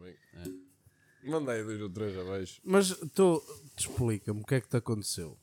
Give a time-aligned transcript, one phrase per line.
[0.00, 0.16] bem.
[1.24, 2.60] Manda aí dois ou três abaixo.
[2.64, 3.42] Mas tu
[3.76, 5.38] explica-me o que é que te aconteceu.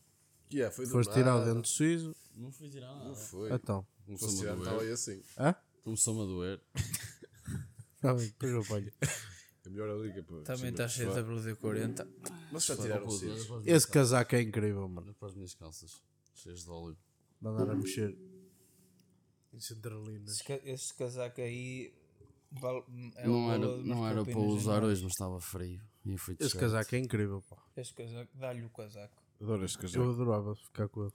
[0.49, 2.15] Que é, foi do Foste tirar o dente suíço?
[2.35, 3.09] Não fui tirar nada.
[3.09, 3.51] Não foi.
[3.53, 3.85] Então.
[4.05, 5.23] Se fosse Começou-me tirar, a estava aí assim.
[5.37, 5.55] Hã?
[5.83, 6.61] Começou-me a doer.
[7.95, 8.91] Está bem, depois eu apanho.
[9.65, 10.41] É melhor ali que é para.
[10.43, 12.07] Também está cheio de WD-40.
[12.53, 15.01] Mas já tiraram o minhas Esse casaco é incrível, mano.
[15.07, 16.01] Olha para as minhas calças.
[16.35, 16.97] Cheias de óleo.
[17.41, 18.17] Mandar a mexer
[19.53, 20.35] em centralinas.
[20.35, 21.93] Esse, ca- esse casaco aí.
[23.17, 25.81] É Não era, não era para usar hoje, mas estava frio.
[26.05, 26.61] E eu fui Esse shirt.
[26.61, 27.57] casaco é incrível, pá.
[27.75, 29.21] Este casaco, dá-lhe o casaco.
[29.41, 30.09] Adoro este Eu casaco.
[30.09, 31.13] adorava ficar com ele.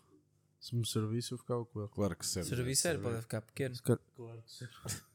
[0.61, 1.89] Se me servisse, eu ficava com ele.
[1.89, 2.49] Claro que serve.
[2.49, 3.75] Serviço era, pode ficar pequeno.
[3.83, 4.75] Claro que serve.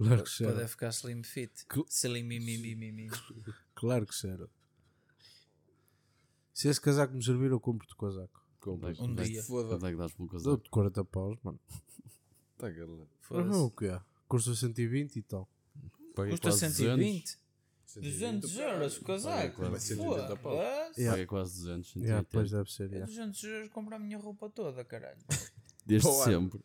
[0.00, 0.54] Claro que serve.
[0.54, 1.52] Pode ficar slim fit.
[1.70, 3.10] Cl- Slim mimimi.
[3.74, 4.46] Claro que serve.
[6.54, 8.40] Se esse casaco me servir, eu compro-te o casaco.
[8.60, 8.98] Compras.
[8.98, 9.42] Um dia.
[9.42, 9.68] Foda.
[9.68, 10.38] Quanto é que dás casaco?
[10.42, 11.60] Dou-te 40 paus, mano.
[12.56, 13.06] Tá, galera.
[13.30, 14.00] Mas não, o que é?
[14.30, 15.48] Custa 120 e tal.
[16.14, 17.38] Paguei Custa quase 120?
[17.84, 19.68] 120 200 euros o casaco.
[19.68, 20.52] Vai ser 180 pau.
[20.52, 21.00] Foda-se.
[21.00, 21.10] Yeah.
[21.10, 21.96] Paguei quase 200.
[21.96, 22.22] Yeah, 180.
[22.22, 22.84] depois deve ser.
[22.84, 23.06] É yeah.
[23.06, 25.18] 200 euros comprar a minha roupa toda, caralho.
[25.84, 26.60] Desde Pô, sempre.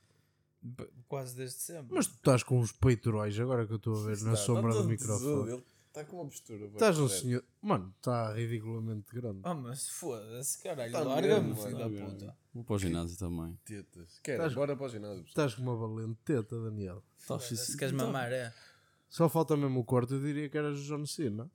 [1.08, 1.96] Quase desde sempre.
[1.96, 4.74] Mas tu estás com uns peitorais agora que eu estou a ver na Tá, sombra
[4.74, 5.64] do microfone.
[6.00, 6.66] Está com uma postura.
[6.66, 7.44] Estás um senhor.
[7.62, 9.40] Mano, está ridiculamente grande.
[9.44, 10.92] Oh, mas foda-se, caralho.
[10.92, 12.38] Tá Larga-me, filho da puta.
[12.54, 13.58] Vou para o ginásio também.
[13.64, 14.20] Tetas.
[14.22, 15.24] Quer, Estás- bora para o ginásio.
[15.26, 17.02] Estás com uma valente teta, Daniel.
[17.28, 18.54] Tá, Se queres mamar, é.
[19.10, 21.50] Só falta mesmo o corte, eu diria que eras o John Cena.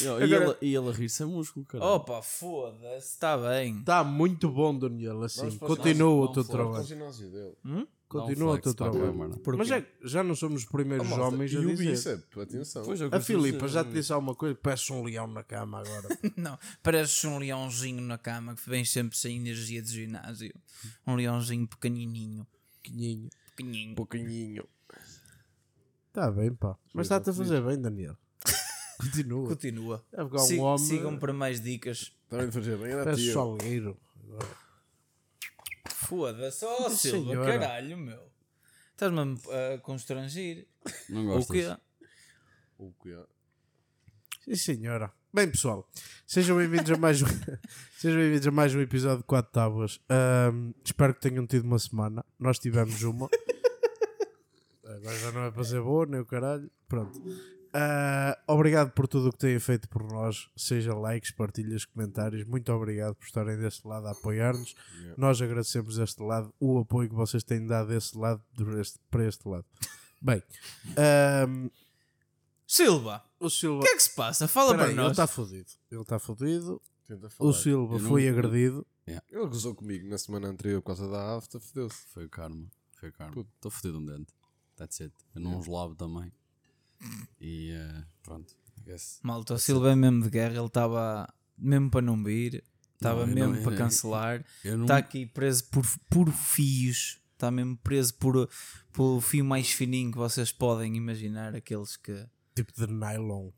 [0.00, 1.84] E ele, e ele a rir sem músculo, cara.
[1.84, 3.78] Opa, foda-se, está bem.
[3.78, 5.22] Está muito bom, Daniel.
[5.22, 6.48] Assim, continua o não teu flex.
[6.48, 6.84] Para o trabalho.
[6.84, 7.56] ginásio dele.
[8.08, 9.40] Continua o teu trabalho.
[9.56, 11.90] Mas é, já não somos os primeiros Oh, homens a o dizer.
[11.90, 12.82] bíceps, atenção.
[12.84, 14.54] Pois é o que A Filipa já te disse alguma coisa?
[14.54, 16.08] Peço um leão na cama agora.
[16.36, 20.54] Não, pareces um leãozinho na cama que vem sempre sem energia de ginásio.
[21.06, 22.46] Um leãozinho pequenininho.
[22.82, 23.28] Pequeninho.
[23.54, 23.94] Pequenininho.
[23.94, 24.64] Pouquinho.
[26.08, 26.76] Está bem, pá.
[26.94, 28.16] Mas está-te a fazer bem, Daniel.
[28.98, 29.48] Continua.
[29.48, 30.04] Continua.
[30.12, 30.78] É um homem.
[30.86, 32.12] Sigam para mais dicas.
[32.28, 33.32] Também de fazer bem, era Parece tio.
[33.34, 33.96] solgueiro.
[36.06, 37.58] Foda-se, ó Silva, senhora.
[37.58, 38.30] caralho, meu.
[38.92, 39.20] Estás-me
[39.74, 40.66] a constrangir.
[41.08, 41.56] Não O gostas?
[41.56, 41.76] quê?
[42.78, 43.24] O que é?
[44.44, 45.12] Sim, senhora.
[45.34, 45.88] Bem, pessoal,
[46.26, 47.26] sejam bem-vindos a mais um,
[47.98, 50.00] sejam bem-vindos a mais um episódio de 4 Tábuas.
[50.08, 52.24] Ahm, espero que tenham tido uma semana.
[52.38, 53.28] Nós tivemos uma.
[54.86, 56.70] Agora já não é para ser boa, nem o caralho.
[56.88, 57.20] Pronto.
[57.80, 62.44] Ah, obrigado por tudo o que têm feito por nós, seja likes, partilhas, comentários.
[62.44, 64.74] Muito obrigado por estarem deste lado a apoiar-nos.
[65.16, 69.24] Nós agradecemos deste lado o apoio que vocês têm dado deste lado para este, para
[69.28, 69.64] este lado.
[70.20, 70.42] Bem,
[70.96, 71.68] ahm,
[72.66, 73.78] Silva, o Silva.
[73.80, 74.48] o que é que se passa?
[74.48, 75.12] Fala para aí, ele nós.
[75.12, 75.70] está fodido.
[75.90, 76.82] Ele está fodido.
[77.38, 78.84] O Silva Eu não- foi agredido.
[79.06, 82.02] Ele gozou comigo na semana anterior por causa da afta, fodeu-se.
[82.12, 82.66] Foi o karma.
[82.98, 83.40] Foi o karma.
[83.54, 84.34] Estou fodido um dente.
[84.76, 85.14] That's it.
[85.34, 86.30] Eu não os lavo também.
[87.40, 88.54] E eh, pronto.
[88.78, 89.20] I guess.
[89.22, 90.56] Malta, o Silva é mesmo de guerra.
[90.56, 92.64] Ele estava mesmo para não vir.
[92.94, 94.44] Estava Não, mesmo não- para eu- cancelar.
[94.64, 94.84] Eu não.
[94.84, 97.20] Está aqui preso por, por fios.
[97.34, 98.48] Está mesmo preso por,
[98.92, 101.54] pelo fio mais fininho que vocês podem imaginar.
[101.54, 102.26] Aqueles que.
[102.56, 103.50] Tipo de nylon.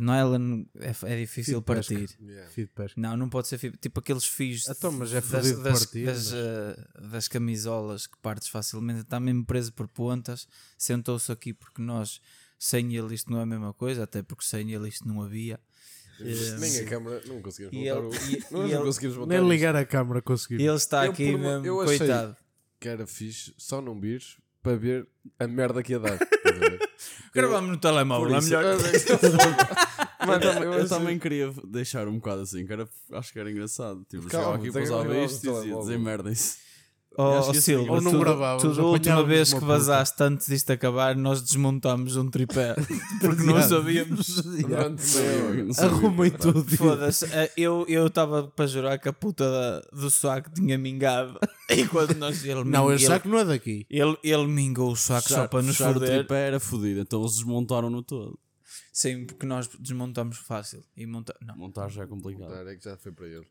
[0.00, 2.16] Nylon é, é difícil Fio de partir.
[2.20, 2.50] Yeah.
[2.54, 3.00] De pesca.
[3.00, 3.72] Não, não pode ser fio.
[3.76, 8.06] Tipo aqueles fios Então, mas é das, de das, partir, das, mas- eh, das camisolas
[8.06, 9.00] que partes facilmente.
[9.00, 10.46] Está mesmo preso por pontas.
[10.78, 12.20] Sentou-se aqui porque nós,
[12.58, 14.04] sem ele, isto não é a mesma coisa.
[14.04, 15.58] Até porque sem ele, isto não havia.
[16.20, 18.18] Nem a câmara, não conseguimos E voltar.
[18.28, 18.38] ele- o...
[18.38, 19.34] e- Nós e não ele- conseguimos voltar.
[19.34, 19.50] Nem isto.
[19.52, 20.54] ligar a câmara conseguir.
[20.62, 22.36] Ele está Eu, aqui uma- mesmo, eu achei- coitado.
[22.80, 25.06] Que era fixe só não vires para ver
[25.38, 26.18] a merda que ia dar.
[27.34, 28.76] Gravamos no telemóvel, é isso- melhor.
[30.26, 33.50] Mano, eu, eu eu também queria deixar um bocado assim, que era, acho que era
[33.50, 34.04] engraçado.
[34.08, 36.34] Tipo, Calma, chegava aqui, isto no e dizia, telemóvel.
[37.16, 39.66] Oh, oh, Silva, ou não tu, gravávamos, tu da última vez que puta.
[39.66, 42.74] vazaste antes disto acabar, nós desmontámos um tripé
[43.20, 44.42] porque não sabíamos.
[45.78, 46.64] Arrumei tudo.
[46.76, 49.44] Foda-se, eh, eu eu estava para jurar que a puta
[49.92, 51.38] do saco tinha mingado.
[51.70, 53.86] E quando nós ele, Não, esse saco não é daqui.
[53.88, 56.18] ele, ele, mingou o saco só para nos fechar o foder.
[56.18, 58.38] tripé era fodido, então eles desmontaram-no todo.
[58.92, 60.82] Sim, porque nós desmontamos fácil.
[60.96, 61.34] E monta...
[61.40, 61.56] Não.
[61.56, 62.68] Montar já é complicado.
[62.68, 63.46] É que já foi para ele.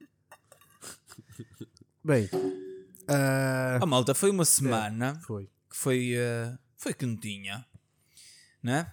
[2.03, 2.29] Bem,
[3.07, 5.45] ah, A malta foi uma semana foi.
[5.69, 7.65] que foi, eh, foi quentinha,
[8.61, 8.91] né?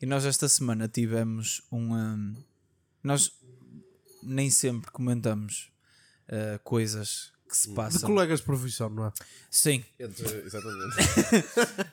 [0.00, 1.94] E nós esta semana tivemos um.
[1.94, 2.36] um,
[3.02, 3.32] nós
[4.22, 5.70] nem sempre comentamos
[6.28, 8.08] eh, coisas que se De passam.
[8.08, 9.12] colegas de profissão, não é?
[9.50, 10.96] Sim, Entre, exatamente.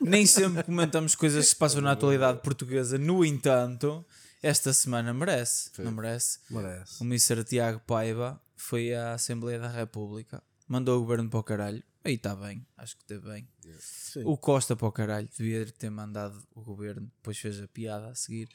[0.00, 2.96] nem sempre comentamos coisas que se passam na atualidade portuguesa.
[2.96, 4.04] No entanto,
[4.42, 6.38] esta semana merece, não merece?
[6.48, 7.02] Merece.
[7.02, 7.42] O Mr.
[7.44, 11.82] Tiago Paiva foi à Assembleia da República, mandou o governo para o caralho.
[12.04, 13.48] Aí está bem, acho que está bem.
[13.80, 14.22] Sim.
[14.24, 18.14] O Costa para o caralho devia ter mandado o governo, depois fez a piada a
[18.14, 18.48] seguir.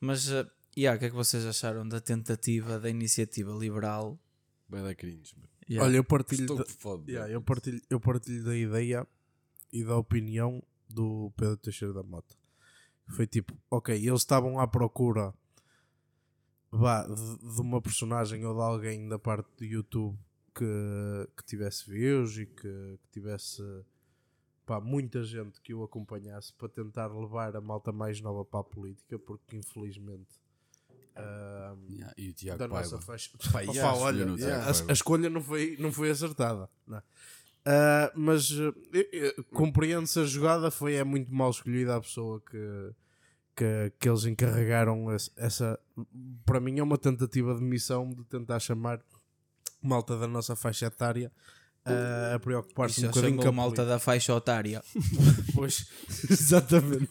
[0.00, 4.18] Mas, uh, yeah, o que é que vocês acharam da tentativa da iniciativa liberal?
[4.68, 5.48] Vai dar cringe, mano.
[5.68, 5.86] Yeah.
[5.86, 7.10] Olha, eu partilho, Estou da, foda.
[7.10, 9.06] yeah, eu, partilho, eu partilho da ideia
[9.72, 12.34] e da opinião do Pedro Teixeira da Mota.
[13.08, 15.34] Foi tipo, ok, eles estavam à procura
[16.70, 20.18] vá, de, de uma personagem ou de alguém da parte do YouTube
[20.58, 22.62] que, que tivesse views e que,
[23.02, 23.62] que tivesse
[24.66, 28.64] pá, muita gente que o acompanhasse para tentar levar a malta mais nova para a
[28.64, 30.28] política, porque infelizmente
[31.16, 32.90] ah, Yeah, e o Tiago da Paiva.
[32.90, 33.30] nossa faixa.
[33.52, 36.68] Pá, yeah, olha, yeah, a, a escolha não foi, não foi acertada.
[36.86, 37.02] não?
[37.64, 38.50] Ah, mas
[38.94, 42.92] eh, eu compreendo-se a jogada foi é muito mal escolhida a pessoa que,
[43.56, 45.78] que, que eles encarregaram esse- essa.
[46.46, 49.02] Para mim é uma tentativa de missão de tentar chamar
[49.82, 51.30] malta da nossa faixa etária
[51.84, 54.82] ah, a preocupar-se um já bocadinho com a malta da faixa otária.
[55.58, 55.88] Pois,
[56.30, 57.08] exatamente.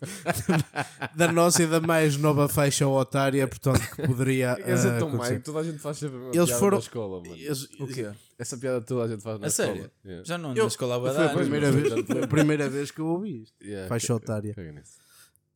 [1.15, 4.55] da nossa e da mais nova faixa otária, portanto, que poderia.
[4.65, 5.33] Essa ah, é tão acontecer.
[5.33, 7.35] má que toda a gente faz sempre a mesma Eles piada foram- na escola, mano.
[7.35, 8.09] Eles- O quê?
[8.39, 9.67] Essa piada toda a gente faz na A escola.
[9.73, 9.91] sério?
[10.05, 10.23] Yeah.
[10.25, 11.91] Já não Eu- na escola há Foi a primeira vez,
[12.23, 13.55] a primeira vez que eu ouvi isto.
[13.61, 14.53] Yeah, Faixa caga- otária.
[14.53, 14.93] caga nisso.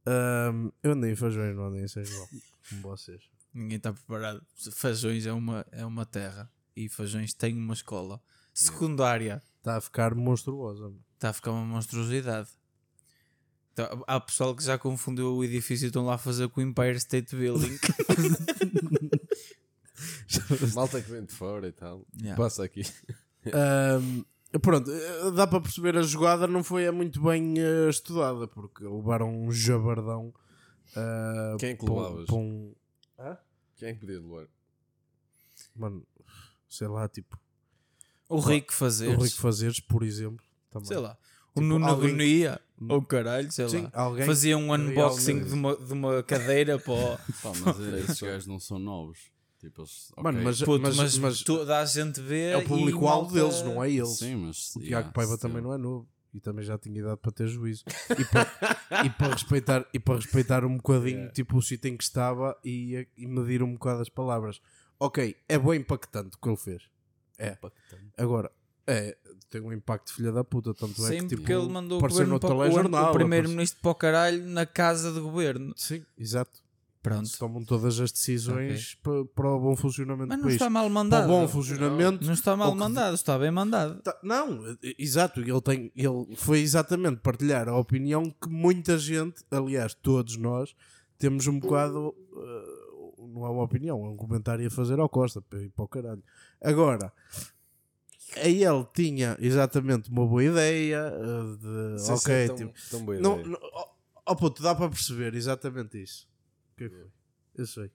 [0.05, 2.27] Ahm, eu andei em feijões, não andei em São João.
[2.69, 3.21] Como vocês.
[3.53, 4.41] Ninguém está preparado.
[4.73, 8.21] Fajões é uma, é uma terra e Fajões tem uma escola
[8.53, 9.41] secundária.
[9.57, 10.93] Está a ficar monstruosa.
[11.15, 12.49] Está a ficar uma monstruosidade.
[13.73, 16.63] Então, há pessoal que já confundiu o edifício e estão lá a fazer com o
[16.63, 17.77] Empire State Building.
[20.73, 22.05] Malta que vem de fora e tal.
[22.19, 22.41] Yeah.
[22.41, 22.81] Passa aqui.
[23.53, 24.23] Ahm,
[24.61, 28.83] pronto, eh, dá para perceber a jogada não foi é muito bem eh, estudada, porque
[28.83, 30.33] levaram um jabardão.
[30.95, 32.29] ah, Quem é que um- levavas?
[32.29, 32.73] um-
[33.75, 34.47] Quem é que podia levar?
[35.75, 36.05] Mano,
[36.71, 37.37] sei lá, tipo,
[38.29, 39.09] o Rico fazer.
[39.09, 40.43] o Rico Fazeres, por exemplo.
[40.71, 40.87] Também.
[40.87, 41.17] Sei lá.
[41.53, 42.61] O Tipo, Nuno alguém- Gonia.
[42.89, 43.91] Ou caralho, sei Sim, lá.
[43.93, 47.17] alguém Fazia um unboxing de uma, de uma cadeira para o...
[47.17, 47.79] Pá, mas
[48.09, 49.19] esses gajos não são novos.
[49.59, 53.35] Tipo, eles, Mano, mas, Puto, mas, mas, mas toda a gente vê é o público-alvo
[53.35, 54.17] malta- deles, não é eles.
[54.17, 54.69] Sim, mas.
[54.75, 55.49] O Tiago yeah, Paiva still.
[55.49, 57.83] também não é novo e também já tinha idade para ter juízo.
[58.17, 58.49] E para,
[59.05, 63.05] e para respeitar, e para respeitar um bocadinho tipo, o sítio em que estava e,
[63.15, 64.59] e medir um bocado as palavras.
[65.03, 66.83] Ok, é bem impactante o que ele fez.
[67.39, 67.57] É.
[68.15, 68.51] Agora,
[68.85, 69.17] é,
[69.49, 70.75] tem um impacto filha da puta.
[70.75, 73.91] Tanto é que tipo, porque ele mandou o, governo no para, o, o primeiro-ministro para
[73.91, 75.73] o caralho na casa de governo.
[75.75, 76.59] Sim, exato.
[77.01, 77.27] Pronto.
[77.27, 80.93] Se tomam todas as decisões pa- para, o bom funcionamento Mas não está mal Para
[80.93, 81.25] mandado.
[81.25, 83.99] o bom funcionamento Não está mal que- mandado, está bem mandado.
[84.03, 89.95] Tá- não, exato, ele, tem, ele foi exatamente partilhar a opinião que muita gente, aliás,
[89.95, 90.75] todos nós,
[91.17, 92.13] temos um bocado.
[92.37, 92.80] eh,
[93.27, 95.87] não é uma opinião, é um comentário a fazer ao Costa, para ir para o
[95.87, 96.23] caralho.
[96.61, 97.11] Agora,
[98.37, 101.99] aí ele tinha exatamente uma boa ideia eh, de.
[101.99, 103.89] Sim, sim, ok, tão- tipo, tão boa não, não, oh,
[104.27, 106.27] oh puto, dá para perceber exatamente isso.
[106.73, 107.07] O que é que foi?
[107.55, 107.91] Eu sei.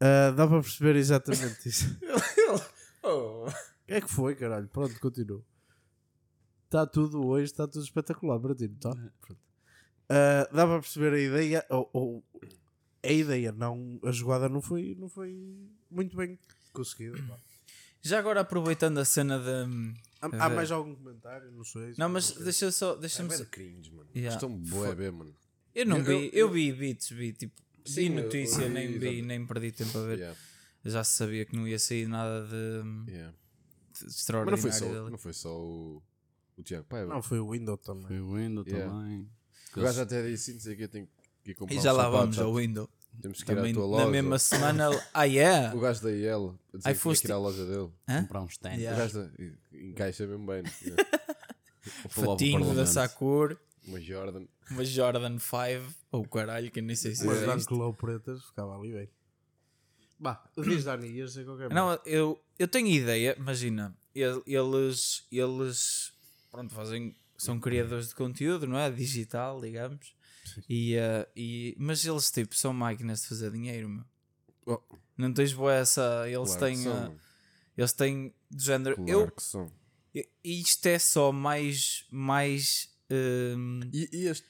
[0.00, 1.84] Ah, dá para perceber exatamente isso.
[3.00, 3.46] Oh.
[3.46, 3.50] O
[3.86, 4.66] que é que foi, caralho?
[4.68, 5.42] Pronto, continua.
[6.64, 8.90] Está tudo hoje, está tudo espetacular para ti, não está?
[9.20, 9.40] Pronto.
[10.10, 12.24] Ah, dá para perceber a ideia, ou, ou-
[13.02, 15.36] a ideia, não, a jogada não foi, não foi
[15.90, 16.38] muito bem
[16.72, 17.18] conseguida.
[18.02, 19.94] Já agora aproveitando a cena de.
[20.20, 21.50] Há, há mais algum comentário?
[21.52, 21.94] Não sei.
[21.98, 22.44] Não, mas sei.
[22.44, 22.94] deixa só.
[22.94, 24.08] É Deixa-me bem só- cringe, mano.
[24.14, 24.34] Yeah.
[24.36, 25.34] Estão boé bem, mano.
[25.74, 27.60] Eu não Eu- vi, eu- eu vi bits, vi tipo.
[27.84, 30.18] Sim, notícia, eu- nem vi, nem perdi tempo a ver.
[30.18, 30.38] Yeah,
[30.84, 33.32] Já se sabia que não ia sair nada de, yeah.
[33.32, 33.36] de
[33.92, 36.02] Mas não extraordinário foi só, não foi só o,
[36.56, 37.12] o Tiago Paiva.
[37.14, 38.06] Não, foi o Windows também.
[38.06, 38.92] Foi o Windows Yeah.
[38.92, 39.28] também.
[39.76, 41.12] O gajo até disse, não sei o que, eu tenho que
[41.52, 42.42] ir comprar E um já lá sapato, vamos tá?
[42.44, 42.88] ao window.
[43.20, 44.10] Temos que ir Também à tua na loja.
[44.10, 44.90] mesma semana.
[45.12, 45.74] Ah, yeah?
[45.76, 47.90] O gajo da IEL, a dizer Ai, que tinha foste- que ir à loja dele.
[48.08, 48.22] Hã?
[48.22, 48.74] Comprar um stand.
[48.76, 48.96] Yeah.
[48.96, 50.62] O gajo da, encaixa mesmo bem.
[50.62, 50.70] né?
[52.08, 52.86] Fatinho para o da Parlamento.
[52.86, 54.44] Sakura, Uma Jordan.
[54.70, 57.74] uma Jordan 5, ou caralho, que eu nem sei se Mas é isto.
[57.74, 59.08] Low pretas ficava ali bem.
[60.20, 66.12] Bah, diz Dani, ias dizer qualquer Não, eu, eu tenho ideia, imagina, el- eles, eles
[66.50, 68.90] pronto, fazem, são criadores de conteúdo, não é?
[68.90, 70.14] Digital, digamos.
[70.68, 74.04] E, eh, e, mas eles tipo são máquinas de fazer dinheiro, meu.
[74.66, 74.80] Oh,
[75.16, 76.24] Não tens boa essa.
[76.28, 76.82] Eles claro têm.
[76.82, 77.16] que mano.
[77.76, 78.96] eles têm do género.
[78.96, 79.70] Claro Eu, que são.
[80.14, 82.04] e- isto é só mais.
[82.10, 84.44] mais ehm, E, e este...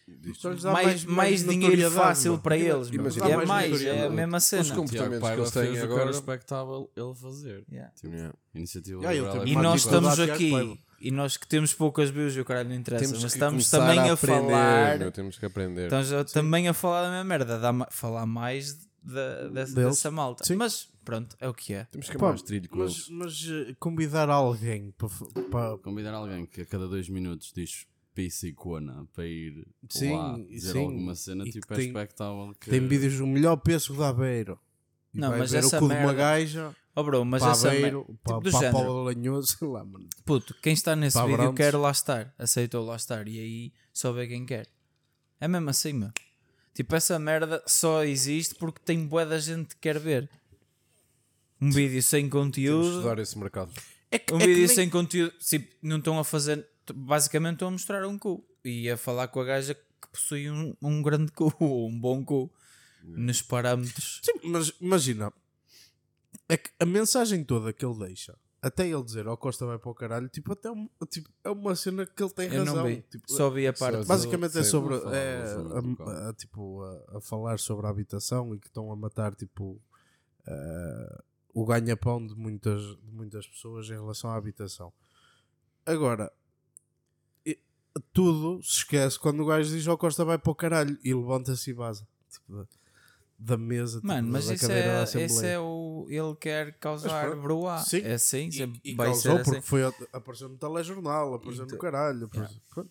[0.50, 2.88] lhes dá mais, mais, dinheiro fácil para eles.
[2.88, 4.62] Imagina, é mais mais, é a mesma Os cena.
[4.64, 7.64] Tiago comportamentos que Paiva eles têm que agora- era respectável ele fazer.
[7.70, 7.92] Yeah.
[7.94, 8.34] Tipo, Yeah.
[8.54, 10.80] iniciativa Yeah, é E nós estamos Tiago aqui.
[11.00, 13.70] E nós que temos poucas views e o caralho não interessa, Temos mas que estamos
[13.70, 14.98] começar também a, aprender, falar.
[14.98, 15.84] meu, temos que aprender.
[15.84, 20.10] Estamos a- também a falar da mesma merda, dá ma- falar mais da- dessa, dessa
[20.10, 20.44] malta.
[20.44, 20.56] Sim.
[20.56, 21.84] Mas pronto, é o que é.
[21.84, 23.08] Temos que Pá, amar os trilho com mas, eles.
[23.10, 25.08] mas eh, convidar alguém para,
[25.50, 30.16] para Convidar alguém que a cada dois minutos diz pizza e cona para ir Sim,
[30.16, 30.84] lá dizer sim.
[30.84, 31.92] alguma cena, E tipo, que é tem-
[32.60, 32.70] que...
[32.70, 34.58] tem vídeos do melhor pêssego da Aveiro.
[35.14, 37.42] E Não, vai mas ver essa o cu de uma merda- gaja, Oh bro, mas
[37.42, 40.08] para essa Aveiro, mer- para, tipo do para Lanhoso, sei lá, mano.
[40.24, 41.56] Puto, quem está nesse Para vídeo Abrantes.
[41.70, 44.66] quer lá estar, aceitou lá estar e aí só vê quem quer.
[45.40, 46.10] É mesmo assim, meu.
[46.74, 50.28] Tipo, essa merda só existe porque tem bué da gente que quer ver.
[51.60, 52.88] Um vídeo sem Temos conteúdo.
[52.96, 53.72] estudar esse mercado.
[54.10, 55.34] É que, Um é que vídeo nem- sem conteúdo.
[55.38, 56.66] Tipo, não estão a fazer.
[56.94, 58.44] Basicamente estão a mostrar um cu.
[58.64, 62.24] E a falar com a gaja que possui um, um grande cu, ou um bom
[62.24, 62.50] cu.
[63.04, 64.20] Nos parâmetros.
[64.24, 65.32] Sim, mas imagina,
[66.48, 69.90] é que a mensagem toda que ele deixa, até ele dizer, ó Costa vai para
[69.90, 72.76] o caralho, tipo, até um- tipo, é uma cena que ele tem Eu razão.
[72.76, 73.02] não vi.
[73.02, 73.96] Tipo, Só vi a parte.
[73.98, 76.10] Só- do- Basicamente é sobre falar, é, a- bocado.
[76.10, 79.80] a- tipo, a, a falar sobre a habitação e que estão a matar tipo
[80.46, 81.22] eh,
[81.54, 84.92] o ganha-pão de muitas, de muitas pessoas em relação à habitação.
[85.84, 86.32] Agora,
[88.12, 91.70] tudo se esquece quando o gajo diz ao Costa vai para o caralho e levanta-se
[91.70, 92.66] e vaza tipo,
[93.38, 95.26] da, mesa tipo, Mano, mas da isso cadeira da é, Assembleia.
[95.26, 96.06] esse é o.
[96.10, 97.78] Ele quer causar pronto, broá.
[97.78, 98.00] sim.
[98.02, 99.66] É assim, E, sempre e vai causou ser porque assim.
[99.66, 102.24] foi, apareceu no telejornal, apareceu Então- no caralho.
[102.26, 102.90] apareceu- pronto.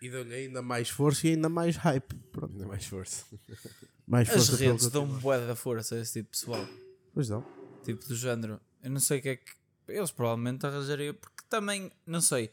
[0.00, 2.14] E deu-lhe ainda mais força e ainda mais hype.
[2.30, 2.52] Pronto.
[2.52, 3.24] Ainda mais força.
[4.06, 5.20] Mais As força ele redes dão continuar.
[5.38, 6.64] bué da força a esse tipo de pessoal.
[7.12, 7.44] Pois não.
[7.82, 8.60] Tipo do género.
[8.80, 9.52] Eu não sei o que é que.
[9.88, 11.12] Eles provavelmente arranjariam.
[11.14, 12.52] Porque também, não sei.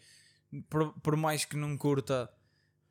[0.68, 2.28] Por, por mais que não curta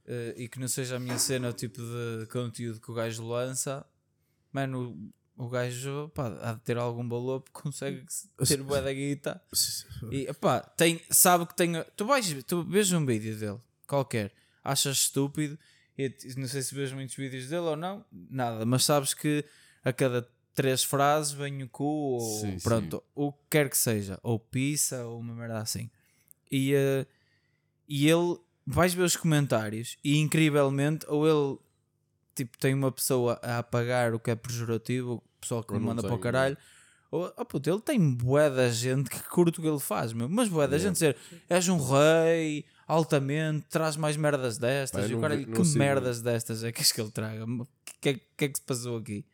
[0.07, 3.27] eh, e que não seja a minha cena o tipo de conteúdo que o gajo
[3.27, 3.85] lança,
[4.53, 8.05] mano, o, gajo pá, há de ter algum valor porque consegue
[8.47, 9.43] ter bué da guita.
[10.11, 11.73] E pá, tem, sabe que tem.
[11.97, 14.33] Tu vais, tu vês um vídeo dele, qualquer,
[14.63, 15.59] achas estúpido,
[15.97, 19.45] e não sei se vês muitos vídeos dele ou não, nada, mas sabes que
[19.85, 24.19] a cada três frases vem o cu, ou Sim, pronto, o que quer que seja,
[24.23, 25.91] ou pizza, ou uma merda assim.
[26.51, 27.07] E, eh,
[27.89, 31.59] e ele, vais ver os comentários, e incrivelmente, ou ele
[32.35, 35.85] tipo, tem uma pessoa a apagar o que é pejorativo, o pessoal que Ou lhe
[35.85, 36.57] manda para o caralho.
[37.11, 40.29] Oh, oh puto, ele tem bué da gente que curte o que ele faz, meu.
[40.29, 41.17] Mas bué da gente dizer,
[41.49, 45.05] és um rei, altamente, traz mais merdas destas.
[45.05, 45.79] Eu e o caralho, que sigo.
[45.79, 47.45] merdas destas é que és que ele traga?
[47.45, 47.67] O
[48.01, 49.25] que, é- que é que se passou aqui?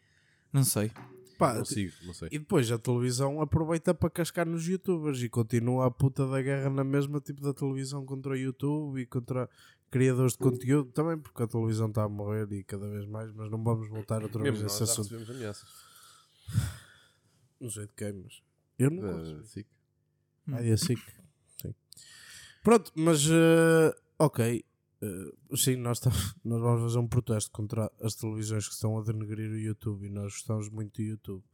[0.53, 0.91] Não sei.
[1.39, 2.29] Pá, Não sigo, não sei.
[2.33, 6.69] e depois a televisão aproveita para cascar nos youtubers e continua a puta da guerra
[6.69, 9.49] na mesma tipo da televisão contra o YouTube e contra
[9.91, 13.51] criadores de conteúdo também porque a televisão está a morrer e cada vez mais, mas
[13.51, 15.05] não vamos voltar outra vez Mesmo a nós esse já assunto.
[15.15, 15.69] recebemos ameaças.
[17.61, 18.43] Não sei de quem, mas
[18.79, 19.45] eu não Da consigo.
[19.47, 19.67] SIC.
[20.53, 21.13] Ah, é assim que-
[21.63, 21.75] sim.
[22.63, 24.65] Pronto, mas eh, ok.
[25.01, 26.11] Eh, sim, nós, tam-
[26.45, 30.11] nós vamos fazer um protesto contra as televisões que estão a denegrir o YouTube e
[30.11, 31.45] nós gostamos muito do YouTube.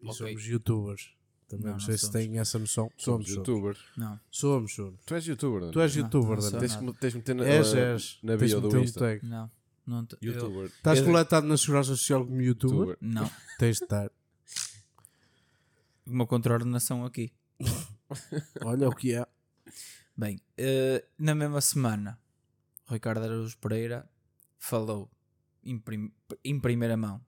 [0.00, 0.14] E Ok.
[0.14, 1.14] somos youtubers.
[1.50, 2.84] Também Não, não, não sei se têm essa noção.
[2.96, 3.48] Somos Somos, somos.
[3.48, 3.78] youtubers.
[3.96, 4.20] Não.
[4.30, 5.00] Somos, somos.
[5.04, 5.70] Tu és youtuber, não?
[5.72, 6.92] Tu és Não, youtuber, não sou Dani.
[7.00, 8.18] Tens meter na, És, na- és.
[8.22, 9.00] na bio do um Insta.
[9.00, 9.26] tag.
[9.26, 9.50] Não.
[9.86, 10.66] não Youtuber.
[10.66, 12.78] Estás coletado na Segurança Social como youtuber?
[12.90, 12.98] Youtuber.
[13.00, 13.28] não.
[13.58, 14.10] Tens de estar.
[16.06, 17.32] Uma contraordenação aqui.
[18.64, 19.26] Olha o que é.
[20.16, 22.18] Bem, eh, na mesma semana,
[22.88, 24.08] Ricardo Araújo Pereira
[24.58, 25.10] falou
[25.64, 26.12] em, prim-
[26.44, 27.20] em primeira mão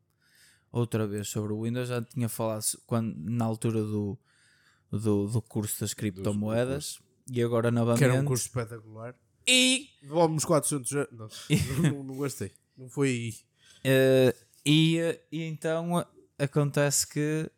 [0.73, 1.89] outra vez sobre o Windows.
[1.89, 4.19] Já tinha falado quando, na altura do,
[4.91, 6.99] do, do curso das criptomoedas
[7.31, 7.99] e agora novamente.
[7.99, 9.15] Que era um curso espetacular.
[9.47, 11.13] E, Vamos 400 euros.
[11.13, 12.53] Não, não, não gostei.
[12.77, 13.35] Não foi aí.
[13.85, 16.07] eh, e, eh, e então eh,
[16.45, 17.51] acontece que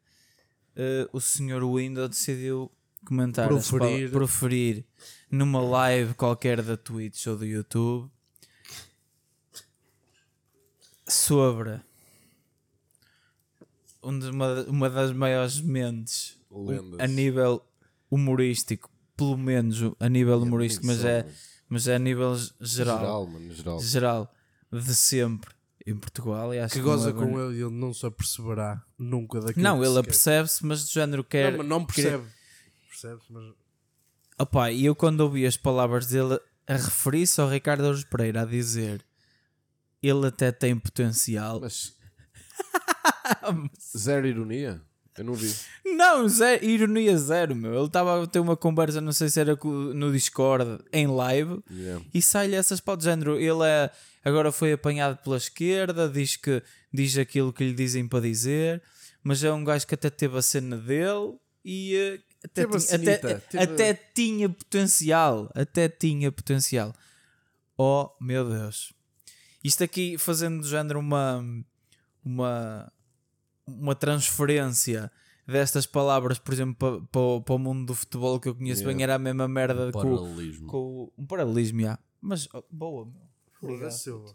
[0.77, 2.71] eh, o senhor Windows decidiu
[3.05, 4.11] comentar Proferir.
[4.11, 4.85] proferir
[5.31, 8.11] numa live qualquer da Twitch ou do YouTube
[11.07, 11.81] sobre
[14.05, 17.01] uma, uma das maiores mentes Lendas.
[17.01, 17.65] a nível
[18.11, 21.27] humorístico, pelo menos a nível humorístico, mas é,
[21.69, 23.81] mas é a nível geral, Geral, mano, geral.
[23.81, 24.35] geral
[24.73, 25.51] de sempre
[25.87, 26.53] em Portugal.
[26.55, 29.63] E acho Que não goza é com ele e ele não se aperceberá nunca daquilo
[29.63, 31.53] Não, que ele se apercebe-se, mas do género quer.
[31.53, 32.21] Não, mas não quer-
[32.89, 33.21] percebe.
[33.31, 33.55] Mas
[34.39, 38.45] Opa, e eu quando ouvi as palavras dele a referir-se ao Ricardo Aruz Pereira a
[38.45, 39.05] dizer
[40.03, 41.61] ele até tem potencial.
[41.61, 41.95] Mas.
[43.97, 44.81] Zero ironia?
[45.17, 45.55] Eu não vi.
[45.97, 47.73] Não, zero, ironia zero, meu.
[47.75, 52.05] Ele estava a ter uma conversa, não sei se era no Discord, em live, Yeah.
[52.13, 53.37] e sai-lhe essas para o género.
[53.39, 53.91] Ele é,
[54.25, 56.61] agora foi apanhado pela esquerda, diz que
[56.93, 58.83] diz aquilo que lhe dizem para dizer,
[59.23, 62.95] mas é um gajo que até teve a cena dele e eh, até, a tinha,
[63.15, 65.49] até, teve- até tinha potencial.
[65.55, 66.93] Até tinha potencial.
[67.79, 68.93] Oh meu Deus.
[69.63, 71.43] Isto aqui fazendo do género uma,
[72.25, 72.93] uma,
[73.67, 75.11] uma transferência
[75.47, 78.95] destas palavras, por exemplo, para, para, para o mundo do futebol que eu conheço Yeah.
[78.97, 80.67] bem, era a mesma merda com, Paralelismo.
[80.69, 81.99] com o- um paralelismo, já.
[82.21, 83.23] Mas oh, boa, meu.
[83.61, 84.35] Foda-se, Silva.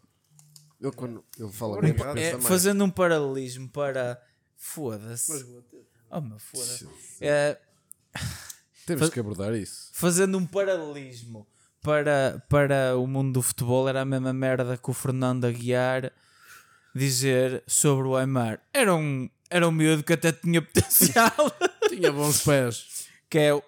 [0.81, 2.17] Ele quando ele fala Obrigado.
[2.17, 4.21] É, fazendo um paralelismo para.
[4.55, 5.45] Foda-se.
[6.11, 6.87] Oh, meu, foda-se.
[7.21, 7.59] É,
[8.85, 9.89] Temos faz- que abordar isso.
[9.93, 11.47] fazendo um paralelismo
[11.81, 16.11] para, para o mundo do futebol, era a mesma merda que o Fernando Aguiar
[16.95, 18.61] dizer sobre o Aymar.
[18.73, 21.31] Era um, era um miúdo que até tinha potencial,
[21.89, 23.07] Tinha bons pés.
[23.29, 23.61] que é um,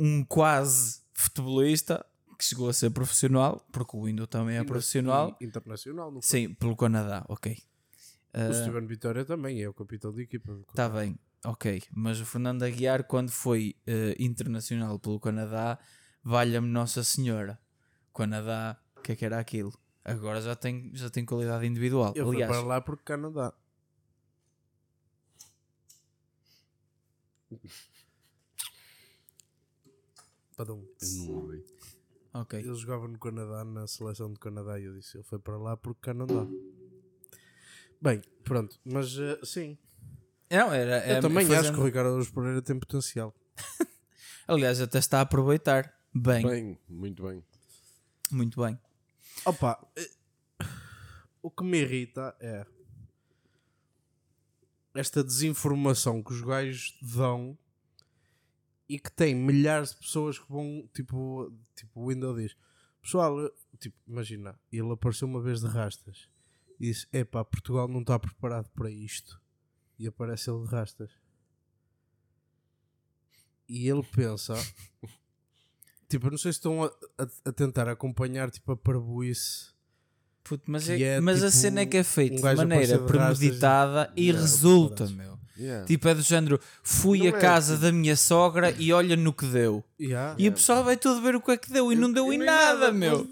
[0.00, 2.04] um quase futebolista
[2.38, 5.36] que chegou a ser profissional, porque o Window também é profissional.
[5.40, 6.40] Internacional, não foi?
[6.40, 7.56] Sim, pelo Canadá, ok.
[8.32, 10.56] O Steven Vitória também é o capitão de equipa.
[10.68, 11.82] Está bem, ok.
[11.90, 15.78] Mas o Fernando Aguiar, quando foi eh, internacional pelo Canadá,
[16.22, 17.58] valha-me Nossa Senhora.
[18.14, 19.72] Canadá, o que é que era aquilo?
[20.10, 22.12] Agora já tem, já tem qualidade individual.
[22.14, 23.52] Ele foi Aliás, para lá porque Canadá.
[30.56, 30.84] Padum.
[31.00, 31.64] Eu não ouvi.
[32.34, 32.58] ok.
[32.60, 35.76] Ele jogava no Canadá, na seleção do Canadá, e eu disse: ele foi para lá
[35.76, 36.46] porque Canadá.
[38.00, 39.76] Bem, pronto, mas eh, sim.
[40.50, 43.34] Não, era, Eu é, também acho fazendo- que o Ricardo Araújo Pereira tem potencial.
[44.48, 45.92] Aliás, até está a aproveitar.
[46.14, 47.44] Bem, Bem, muito bem.
[48.30, 48.78] muito bem.
[49.44, 50.10] Opa, eh,
[51.42, 52.66] o que me irrita é
[54.94, 57.56] esta desinformação que os gajos dão
[58.88, 62.56] e que tem milhares de pessoas que vão, tipo, tipo o Windows diz,
[63.00, 66.28] pessoal, eh, tipo, imagina, ele apareceu uma vez de rastas
[66.80, 69.40] e disse, epá, Portugal não está preparado para isto.
[69.98, 71.10] E aparece ele de rastas.
[73.68, 74.54] E ele pensa,
[76.08, 76.86] tipo, eu não sei se estão a,
[77.18, 79.76] a- a tentar acompanhar, tipo, a parboice
[80.44, 82.98] Puto, mas é- é mas a tipo cena é que é feito um de maneira
[82.98, 85.38] de premeditada e- e Yeah, resulta, meu.
[85.58, 85.84] Yeah.
[85.86, 89.14] Tipo, é do género, fui Não à é casa tipo- da minha sogra e olha
[89.16, 89.84] no que deu.
[90.00, 90.34] Yeah.
[90.38, 92.38] E o pessoal vai tudo ver o que é que deu e não deu em
[92.38, 93.28] nada, meu.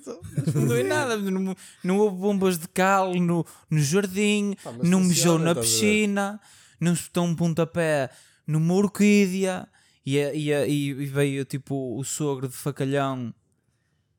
[0.54, 1.16] Não deu em nada.
[1.16, 6.38] Não, não houve bombas de cal no, no jardim, mas não mijou na a piscina,
[6.80, 8.10] não espetou um pontapé
[8.46, 9.66] numa orquídea
[10.06, 13.34] e, a- e, a- e veio tipo o sogro de facalhão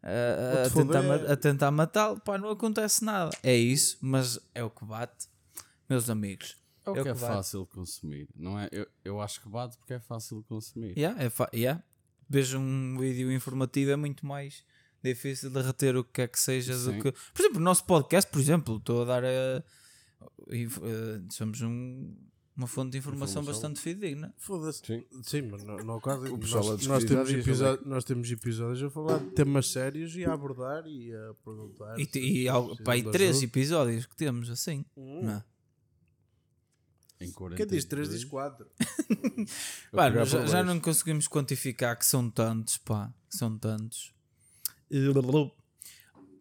[0.04, 2.20] a, a, tentar, a tentar matá-lo.
[2.20, 3.32] Pá, não acontece nada.
[3.42, 5.28] É isso, mas é o que bate,
[5.90, 6.56] meus amigos.
[6.86, 7.34] É o É o que é que bate.
[7.34, 8.30] fácil de consumir.
[8.36, 8.70] Não é?
[8.72, 10.98] Eu, eu acho que bate porque é fácil de consumir.
[10.98, 11.84] Yeah, é yeah.
[12.30, 14.64] Vejo um vídeo informativo é muito mais
[15.04, 17.02] difícil de reter o que quer que seja do Sim.
[17.02, 17.12] que.
[17.12, 19.64] Por exemplo, o nosso podcast, por exemplo, estou a dar a.
[21.32, 22.16] somos um-
[22.58, 23.70] uma fonte de informação, Informação.
[23.72, 24.34] bastante fidedigna.
[24.38, 24.82] Foda-se.
[24.86, 25.06] Sim.
[25.22, 28.32] Sim, mas no, no caso, O pessoal a nós, nós, temos diz, episódio- nós temos
[28.32, 32.00] episódios a falar de temas sérios e a abordar e a perguntar.
[32.00, 33.46] E, se e, precisam pá, e três ajuda.
[33.46, 34.84] episódios que temos assim.
[34.98, 35.22] Hum.
[35.24, 35.34] Não.
[35.34, 35.44] é?
[37.20, 38.68] Em 40 Quem diz 3 diz 4.
[39.08, 39.46] Vou
[39.92, 44.14] Pá, já, já não conseguimos quantificar que são tantos, pá, que são tantos.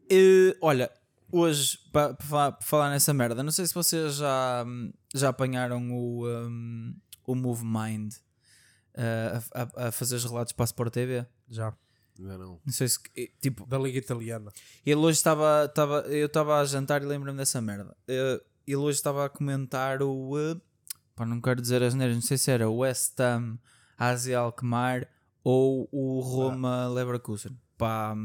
[0.09, 0.91] Eh, olha,
[1.31, 5.91] hoje, para falar, pa falar nessa merda, não sei se vocês já, hum, já apanharam
[5.93, 8.15] o, hum, o Move Mind
[8.95, 11.27] eh, a, a- fazer os relatos para a Sport TV.
[11.49, 11.75] Já.
[12.19, 12.59] Não.
[12.65, 12.99] Não sei se,
[13.43, 14.51] tipo, Da Liga Italiana.
[14.87, 17.95] ele hoje estava, estava eu estava a jantar e lembro-me dessa merda.
[18.09, 20.59] Eh, ele hoje estava a comentar o, eh,
[21.15, 23.59] pá, não quero dizer as neiras, não sei se era o West Ham,
[23.99, 25.07] Asia Alkmaar
[25.45, 27.57] ou o Roma Leverkusen.
[27.77, 28.17] Para a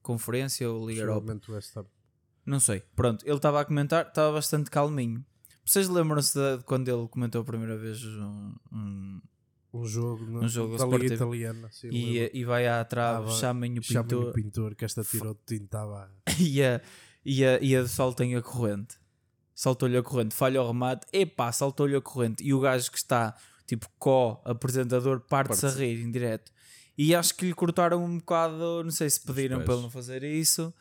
[0.00, 1.36] conferência ou Liga Europa.
[1.48, 1.86] O West Ham.
[2.46, 2.82] Não sei.
[2.96, 5.24] Pronto, ele estava a comentar, estava bastante calminho.
[5.64, 9.20] Vocês lembram-se de, quando ele comentou a primeira vez um, um-
[9.72, 11.14] Um jogo, no- Um jogo da Liga.
[11.14, 11.68] Italiana.
[11.70, 12.36] Sim, e, lembro.
[12.38, 15.58] e vai à trave, Ah, chamem o Chamem pintor o pintor que esta tirou de
[15.58, 15.78] tinta.
[16.40, 16.80] e a,
[17.24, 18.96] e a, e a saltem a corrente.
[19.54, 22.42] Saltou-lhe a corrente, falha o remate, epá, saltou-lhe a corrente.
[22.42, 25.84] E o gajo que está, tipo, co-apresentador, parte-se a Parte-se.
[25.86, 26.50] rir em direto.
[26.96, 30.22] E acho que lhe cortaram um bocado, não sei se pediram para ele não fazer
[30.24, 30.72] isso,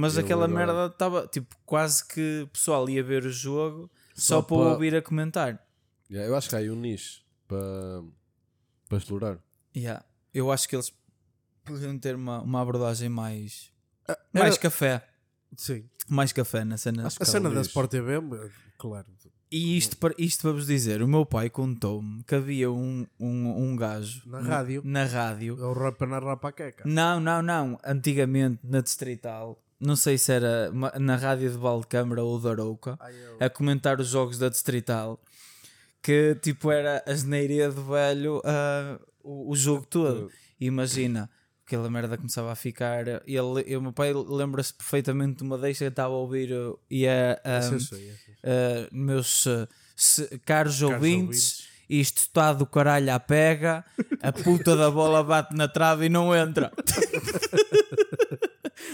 [0.00, 3.90] mas Ele aquela agora- merda estava, tipo, quase que o pessoal ia ver o jogo
[4.14, 5.64] só, Só para ouvir a comentar.
[6.10, 8.02] Yeah, eu acho que há aí um nicho para,
[8.88, 9.38] para explorar.
[9.76, 10.04] Yeah.
[10.34, 10.92] Eu acho que eles
[11.64, 13.70] podiam ter uma, uma abordagem mais.
[14.08, 15.06] era- Mais café.
[15.56, 15.88] Sim.
[16.08, 17.06] Mais café na cena.
[17.06, 18.14] A cena da Sport TV,
[18.78, 19.06] claro.
[19.52, 23.64] E isto para, isto para vos dizer, o meu pai contou-me que havia um, um,
[23.64, 24.80] um gajo Na rádio.
[24.84, 25.58] na rádio.
[25.60, 26.84] É o rapa na rapaqueca.
[26.86, 27.76] Não, não, não.
[27.84, 32.98] Antigamente na Distrital, não sei se era na rádio de Valdecâmara ou da Arouca,
[33.40, 35.20] a comentar os jogos da Distrital,
[36.02, 40.30] que tipo era a geneiria do velho ah, o, o jogo todo.
[40.60, 41.30] Imagina
[41.70, 43.06] aquela merda começava a ficar.
[43.06, 46.78] Ele, eu, o meu pai lembra-se perfeitamente de uma deixa que estava a ouvir uh,
[46.90, 47.38] e a.
[47.72, 48.10] Um, sei.
[48.10, 48.14] uh,
[48.90, 51.68] meus uh, se- caros, ouvintes, ouvintes.
[51.88, 53.84] isto está do caralho à pega,
[54.20, 56.72] a puta da bola bate na trave e não entra.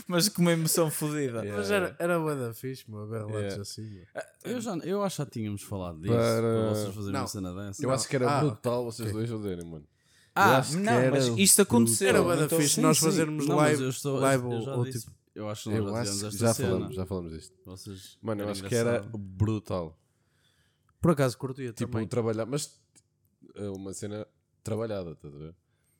[0.08, 1.42] Mas com uma emoção fodida.
[1.44, 3.62] Mas era, era bué da fixe, meu, ver relatos Yeah.
[3.62, 4.00] assim.
[4.44, 6.12] Eu, já, eu acho que já tínhamos falado disso.
[6.14, 7.20] Para- Para, vocês fazerem Não.
[7.22, 7.84] uma cena dessa.
[7.84, 9.86] Eu acho que era Ah, brutal vocês dois fazerem, mano.
[10.34, 12.08] Ah, não, mas isto aconteceu.
[12.08, 13.04] Era bué da então- fixe Sim, nós sim.
[13.06, 15.00] fazermos Não, live, eu estou- live eu ou, já ou disse.
[15.06, 15.16] tipo...
[15.34, 16.68] Eu acho que nós Eu já acho que esta já cena.
[16.70, 17.54] falamos, já falamos disto.
[17.66, 19.98] Vocês, Mano, eu acho que era brutal.
[21.00, 22.06] Por acaso curtia Tipo, também.
[22.08, 22.80] trabalhar, mas
[23.58, 24.26] uh, uma cena
[24.62, 25.54] trabalhada, estás a ver?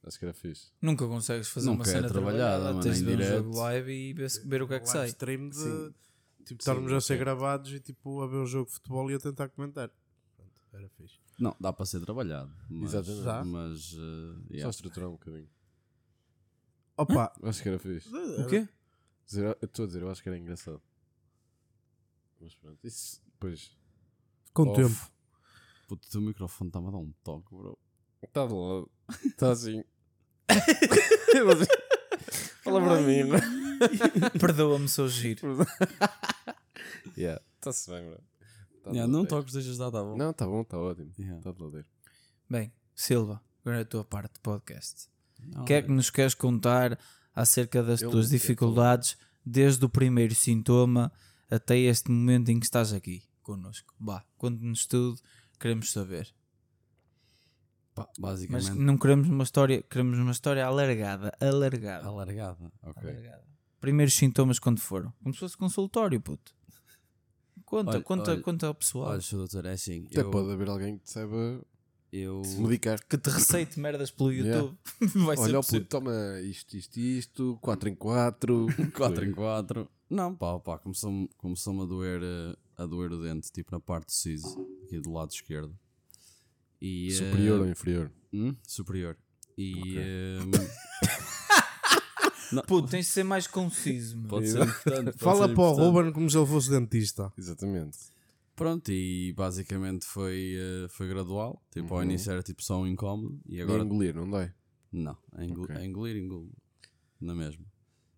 [0.07, 0.71] Acho que era fixe.
[0.81, 3.16] Nunca consegues fazer Nunca uma é cena trabalhada, trabalhada, mano, tens em de ver um
[3.19, 3.37] direto.
[3.45, 5.09] jogo live e ver, ver o que é que sai.
[5.09, 5.95] stream de Sim.
[6.45, 9.19] tipo, estarmos a ser gravados e tipo a ver um jogo de futebol e a
[9.19, 9.90] tentar comentar.
[10.37, 11.19] Pronto, era fixe.
[11.40, 12.51] Não, dá para ser trabalhado.
[12.71, 13.49] Mas, Exatamente.
[13.49, 14.71] Mas, uh, Só yeah.
[14.71, 15.49] estruturar um bocadinho.
[16.97, 18.09] Opa, Acho que era fixe.
[18.14, 18.69] O quê?
[19.27, 20.81] Dizer- eu Estou a dizer, eu acho que era engraçado.
[22.40, 23.77] Mas pronto, isso depois.
[24.55, 24.83] com o off.
[24.83, 25.12] tempo.
[25.88, 27.77] Puto, o teu microfone está-me a dar um toque, bro.
[28.23, 28.90] Está de lado.
[29.25, 29.83] Está assim.
[32.62, 35.42] Fala para mim, não Perdoa-me, sou giro.
[37.16, 38.20] Yeah, está-se bem, bro.
[38.82, 40.16] Tá Yeah, não toques, deixas de dar, tá bom.
[40.18, 41.11] Não, está bom, está ótimo.
[41.18, 41.38] Yeah.
[41.38, 41.85] Está de.
[42.50, 45.09] Bem, Silva, agora é a tua parte do podcast.
[45.56, 46.98] O que é que nos queres contar
[47.35, 51.11] acerca das Eu tuas não dificuldades desde o primeiro sintoma
[51.50, 53.94] até este momento em que estás aqui connosco?
[53.98, 55.18] Vá, conta-nos tudo,
[55.59, 56.35] queremos saber.
[57.96, 62.06] Pá, Mas basicamente, não queremos uma história, queremos uma história alargada, alargada.
[62.06, 62.72] alargada.
[62.82, 63.02] Ok.
[63.11, 63.42] alargada.
[63.80, 65.12] Primeiros sintomas quando foram?
[65.22, 66.54] Como se fosse consultório, puto.
[67.64, 69.09] Conta, Olha, conta, olha, conta ao pessoal.
[69.11, 70.06] Olha, doutor, é assim.
[70.06, 71.61] Até Eu, pode haver alguém que te saiba
[72.12, 73.04] eu, medicar.
[73.04, 74.56] que te receite merdas pelo Yeah.
[74.61, 74.78] YouTube.
[75.26, 75.80] Vai ser Olha, ó, possível.
[75.80, 78.66] puto, toma isto, isto, isto, 4 em 4.
[78.94, 79.88] 4 em 4.
[80.09, 84.06] Não, pá, pá, começou-me começou a doer eh, a doer o dente, tipo na parte
[84.06, 85.76] do siso, aqui do lado esquerdo.
[86.81, 88.11] E, Superior ou inferior?
[88.33, 89.17] hum, superior.
[89.57, 89.97] E Ok.
[89.99, 90.39] eh,
[92.67, 94.17] Puto, tens de ser mais conciso.
[94.19, 94.29] meu.
[94.29, 95.05] pode ser importante.
[95.05, 95.75] pode Fala ser para o.
[95.91, 97.33] Ruben como se ele fosse dentista.
[97.37, 97.99] Exatamente.
[98.55, 101.62] Pronto, e basicamente foi, eh, foi gradual.
[101.71, 102.05] Tipo, ao Uhum.
[102.05, 103.95] início era tipo só um incómodo e Agora agora.
[103.95, 104.51] engolir, não dói?
[104.93, 105.77] Não, a, engol Ok.
[105.77, 106.51] a engolir, engulo.
[107.21, 107.65] Na mesma.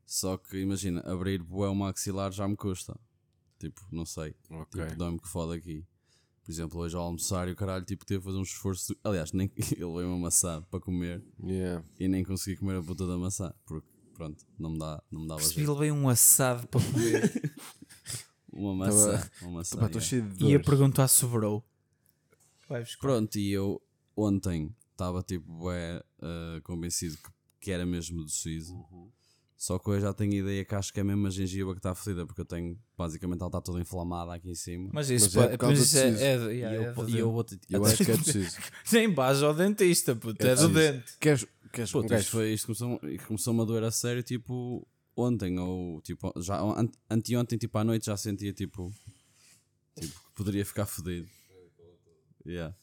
[0.07, 2.99] Só que imagina, abrir bué o maxilar já me custa.
[3.59, 4.35] Tipo, não sei.
[4.51, 4.85] Ok.
[4.85, 5.85] Tipo, dá-me que foda aqui.
[6.49, 8.95] Por exemplo, hoje ao almoçar e o caralho tipo, teve a fazer um esforço.
[8.95, 11.85] de- Aliás, nem ele veio uma maçã para comer Yeah.
[12.01, 13.53] e nem consegui comer a puta da maçã.
[13.67, 15.71] Porque, pronto, não me, dá, não me dava Percebi, jeito.
[15.73, 17.53] ele veio um assado para comer
[18.51, 19.31] Uma maçã.
[19.43, 19.75] Uma maçã.
[19.75, 20.01] Estou yeah.
[20.01, 21.63] cheio de e a perguntar sobrou.
[22.99, 23.83] Pronto, e eu
[24.17, 27.31] ontem estava tipo bué, eh, convencido que,
[27.61, 28.75] que era mesmo do siso.
[28.75, 29.11] Uhum.
[29.59, 31.93] Só que hoje já tenho ideia que acho que é mesmo a gengiva que está
[31.93, 34.89] fodida, porque eu tenho basicamente ela está toda inflamada aqui em cima.
[34.93, 37.33] Mas isso, Mas é por causa isso é, é, e, yeah, eu, é e eu
[37.33, 38.57] vou te- Eu acho que é preciso.
[38.93, 41.13] Nem vais ao dentista, puto, É é do dente.
[41.19, 45.59] Queres, queres Pô, um isto, foi, isto começou, começou-me a doer a sério tipo ontem,
[45.59, 48.93] ou tipo, já an- anteontem, tipo à noite já sentia tipo,
[49.99, 51.27] tipo que poderia ficar fodido.
[52.47, 52.77] Yeah.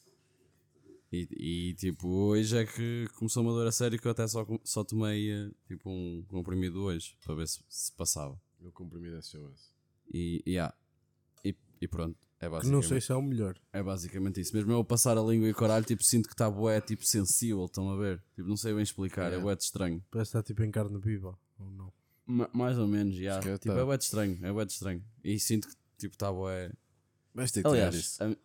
[1.22, 4.46] E, e tipo, hoje é que começou-me a doer a sério que eu até só,
[4.64, 8.40] só tomei eh, tipo um comprimido hoje para ver se, se passava.
[8.60, 9.72] Meu comprimido é SOS.
[10.12, 10.74] E, yeah.
[11.44, 13.58] e, e pronto, é não sei se é o melhor.
[13.72, 14.54] é basicamente isso.
[14.54, 17.64] Mesmo eu passar a língua e o caralho, tipo, sinto que está bué, tipo, sensível,
[17.64, 18.22] estão a ver?
[18.34, 19.44] Tipo, não sei bem explicar, é Yeah.
[19.44, 20.04] bué de estranho.
[20.10, 21.38] Parece que está tipo em carne viva.
[21.58, 21.92] Ou não?
[22.26, 23.40] Ma- mais ou menos, já.
[23.40, 23.80] Calhar Tipo, tá.
[23.80, 25.04] é bué de estranho, é bué de estranho.
[25.24, 26.70] E sinto que, tipo, está bué...
[27.34, 28.22] Vais ter que tirar Aliás, isso.
[28.22, 28.36] a-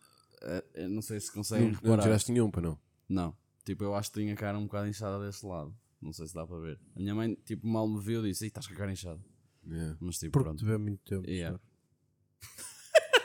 [0.74, 2.02] eu não sei se conseguem Não, não reparar.
[2.02, 2.78] tiraste nenhum, para não?
[3.08, 3.36] Não.
[3.64, 5.74] Tipo, eu acho que tinha a cara um bocado inchada deste lado.
[6.00, 6.80] Não sei se dá para ver.
[6.96, 9.20] A minha mãe, tipo, mal me viu e disse, "Ih, estás com a cara inchada.
[9.64, 9.96] Yeah.
[10.00, 10.58] Mas, tipo, Porque pronto.
[10.58, 11.28] te vê muito tempo.
[11.30, 11.60] Yeah.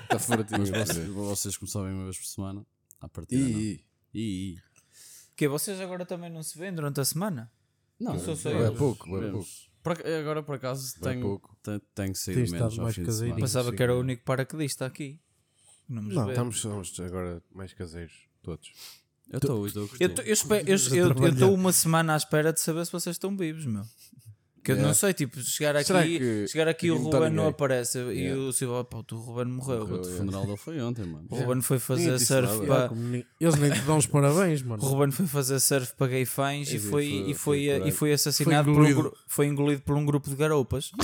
[0.03, 2.65] Está fora de Mas mim, vocês, vocês como sabem uma vez por semana,
[3.01, 3.59] à partida não.
[3.59, 4.57] E, E, e.
[5.35, 7.51] Que vocês agora também não se veem durante a semana?
[7.99, 8.65] Não, sou só eu- eu.
[8.67, 9.31] É pouco, é
[9.91, 11.57] ac- agora, por acaso, tenho, pouco.
[11.63, 13.35] te- tenho saído Tens menos estado ao mais fim de semana.
[13.41, 15.19] Pensava que era o único paraquedista aqui.
[15.89, 18.71] Não estamos, estamos agora mais caseiros, todos.
[19.29, 22.85] Eu estou, eu estou Eu eu eu- eu- eu uma semana à espera de saber
[22.85, 23.83] se vocês estão vivos, meu.
[24.63, 24.87] Que eu Yeah.
[24.89, 28.41] não sei, tipo, chegar Será aqui, chegar aqui o tá Ruben não aparece e Yeah.
[28.41, 29.87] o Silva, pá, o Ruben morreu.
[29.87, 31.25] Morreu, O funeral dele foi ontem, mano.
[31.29, 32.91] O Ruben foi fazer surf para.
[33.39, 34.83] Eles nem te dão os parabéns, mano.
[34.83, 38.11] O Ruben foi fazer surf para gay fãs e foi, foi- e foi e foi
[38.11, 39.17] assassinado Foi por um, engolido.
[39.25, 40.91] foi engolido por um grupo de garopas.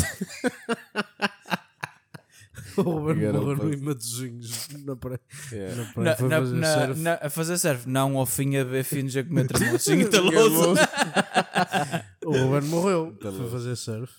[2.75, 5.19] O Ruben morreu no Imatozinhos na praia.
[5.51, 5.75] Yeah.
[5.75, 6.99] Na praia Na- fazer na- surf.
[7.01, 7.89] na- a fazer surf.
[7.89, 10.73] Não ao fim a ver finos a comer tremocinho taloso.
[12.25, 13.17] O Ruben morreu.
[13.21, 14.11] Tá Foi fazer surf.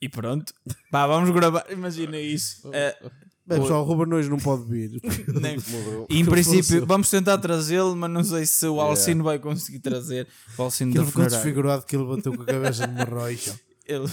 [0.00, 0.52] E pronto.
[0.90, 1.66] Pá, vamos gravar.
[1.70, 2.70] Imagina isso.
[2.72, 2.96] É,
[3.46, 5.00] Bem, pessoal, o Ruben hoje não pode vir.
[5.40, 6.06] nem- Morreu.
[6.10, 8.90] E, em princípio, vamos tentar trazê-lo, mas não sei se o Yeah.
[8.90, 10.26] Alcino vai conseguir trazer.
[10.58, 13.58] O Alcino da ficou desfigurado que ele bateu com a cabeça numa rocha.
[13.84, 14.06] Ele...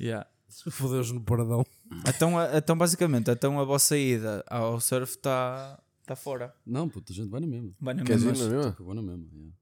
[0.00, 0.26] Yeah.
[0.70, 1.64] Fodeu-se no perdão.
[2.06, 6.54] Então, a- então, basicamente, então a vossa ida ao surf está tá fora.
[6.66, 7.72] Não, puta, a gente vai na mesma.
[7.80, 8.44] Vai na Queres ir mesma.
[8.44, 8.76] na mesma?
[8.78, 9.26] Eu vou na mesma.
[9.32, 9.52] yeah.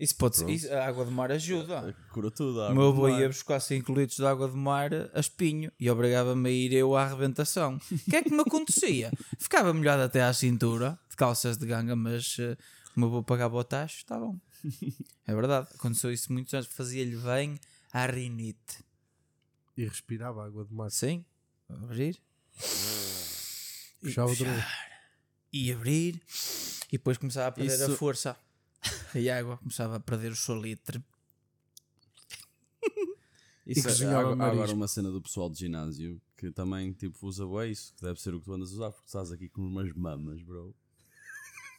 [0.00, 0.44] Isso pode ser.
[0.44, 0.56] Pronto.
[0.56, 1.96] isso- a água de mar ajuda.
[2.12, 2.60] Cura tudo.
[2.60, 3.20] a O água meu do avô mar.
[3.20, 6.96] ia buscar 5 litros de água de mar a espinho e obrigava-me a ir eu
[6.96, 7.78] à arrebentação.
[8.06, 9.12] O que é que me acontecia?
[9.38, 12.56] Ficava molhado até à cintura, de calças de ganga, mas eh,
[12.96, 14.36] o meu avô pagava o tacho, está bom.
[15.26, 17.58] É verdade, aconteceu isso muitos anos, fazia-lhe bem
[17.92, 18.84] à rinite.
[19.76, 20.90] E respirava água de mar.
[20.90, 21.24] Sim,
[21.68, 22.20] abrir
[24.00, 24.64] Puxava outra vez.
[25.52, 26.20] e abrir
[26.88, 28.36] e depois começava a perder a Isso- força.
[29.14, 31.02] E a água começava a perder o seu litre.
[33.66, 37.26] Isso é- cozinhava há, há agora uma cena do pessoal de ginásio que também tipo,
[37.26, 39.48] usa bem isso, que deve ser o que tu andas a usar, porque estás aqui
[39.48, 40.74] com umas mamas, bro.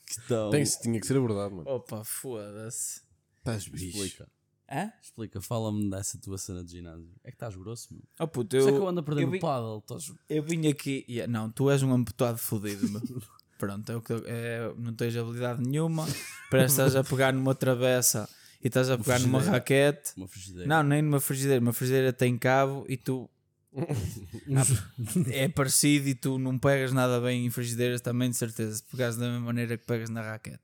[0.08, 0.50] Que estão.
[0.52, 1.70] Tem, tinha que ser abordado, mano.
[1.70, 3.02] Opa, foda-se.
[3.38, 3.86] Estás bicho.
[3.86, 4.28] Explica,
[4.70, 4.92] Hã?
[5.02, 7.08] explica, fala-me dessa tua cena de ginásio.
[7.24, 8.02] É que estás grosso, meu.
[8.20, 9.78] Oh puto, Eu, eu, é que eu ando a perder eu vim- paddle.
[9.80, 10.12] Estás...
[10.28, 11.06] Eu vim aqui.
[11.08, 13.02] yeah, não, tu és um amputado fodido, meu.
[13.60, 16.06] Pronto, é eu- é, não tens habilidade nenhuma.
[16.52, 18.28] Parece que estás a pegar numa travessa
[18.62, 20.14] e estás a pegar numa raquete.
[20.18, 20.68] Uma frigideira.
[20.68, 21.62] Não, nem numa frigideira.
[21.62, 23.30] Uma frigideira tem cabo e tu.
[25.32, 28.76] é parecido e tu não pegas nada bem em frigideiras também, de certeza.
[28.76, 30.60] Se pegares da mesma maneira que pegas na raquete.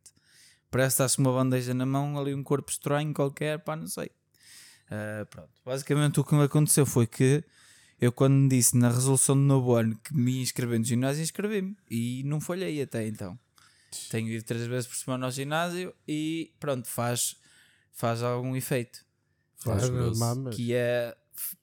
[0.72, 3.88] Parece que estás com uma bandeja na mão, ali um corpo estranho qualquer, pá, não
[3.88, 4.10] sei.
[4.90, 5.50] Ah, pronto.
[5.66, 7.44] Basicamente o que me aconteceu foi que
[8.00, 11.78] eu quando me disse na resolução do novo ano que me inscrevi no ginásio, inscrevi-me.
[11.90, 13.40] E não falhei até então.
[14.10, 17.36] Tenho ido três vezes por semana ao ginásio e pronto, faz,
[17.92, 19.06] faz algum efeito.
[19.58, 20.56] Faz mamas.
[20.56, 21.16] Que é,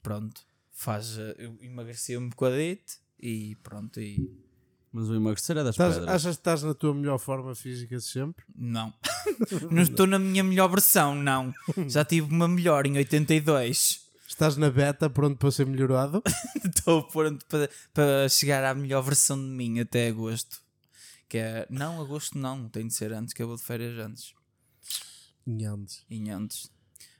[0.02, 4.30] pronto, faz, eh, eu emagreci um bocadito e pronto, e
[4.98, 6.14] Mas o emagrecer é das Estás- pedras.
[6.14, 8.44] achas que estás na tua melhor forma física de sempre?
[8.56, 8.92] não.
[9.70, 11.54] não estou na minha melhor versão, não.
[11.88, 14.00] Já tive uma melhor em 82.
[14.26, 16.22] Estás na beta pronto para ser melhorado?
[16.64, 20.60] Estou pronto para, para chegar à melhor versão de mim até agosto.
[21.28, 24.34] Que é, não, agosto não, tem de ser antes, que eu vou de férias antes.
[25.46, 26.04] Nhandes.
[26.10, 26.70] Em antes.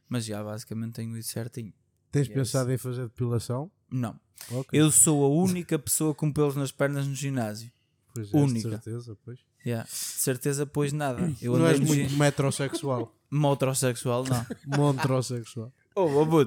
[0.09, 1.73] Mas já basicamente tenho isso certinho.
[2.11, 2.35] Tens Yes.
[2.37, 3.71] pensado em fazer depilação?
[3.91, 4.19] Não.
[4.51, 4.79] Ok.
[4.79, 7.71] Eu sou a única pessoa com pelos nas pernas no ginásio.
[8.15, 8.71] Pois é, de única.
[8.71, 9.39] certeza, pois.
[9.65, 9.85] Yeah.
[9.89, 11.33] De certeza, pois nada.
[11.43, 13.15] Eu não és muito gi- metrosexual.
[13.31, 14.47] Motrosexual, não.
[14.79, 15.73] Montrosexual.
[15.95, 16.47] Oh, oh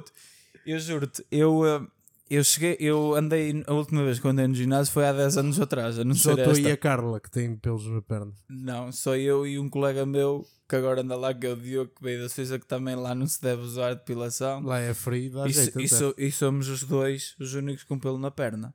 [0.65, 1.87] eu juro-te, eu, eh,
[2.35, 5.59] eu cheguei, eu andei, a última vez que andei no ginásio foi há 10 anos
[5.59, 6.59] atrás, a não Só tu esta.
[6.59, 8.31] e a Carla que têm pelos na perna.
[8.49, 11.91] Não, só eu e um colega meu que agora anda lá, que é o Diogo,
[11.95, 14.61] que veio da Suíça, que também lá não se deve usar depilação.
[14.63, 15.81] Lá é frio, dá E, jeito.
[15.81, 18.73] e so- e somos os dois os únicos com pelo na perna.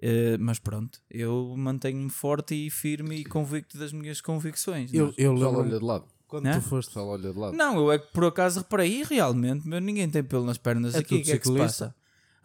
[0.00, 4.92] Eh, mas pronto, eu mantenho-me forte e firme e convicto das minhas convicções.
[4.92, 5.12] Eu, é?
[5.16, 6.04] eu lembro olha de lado.
[6.28, 6.52] quando Né?
[6.52, 6.88] tu O foste.
[6.88, 7.56] pessoal olha de lado.
[7.56, 10.98] Não, eu é que por acaso reparei realmente, meu, ninguém tem pelo nas pernas É
[10.98, 11.14] aqui.
[11.14, 11.94] O tudo que é que se passa?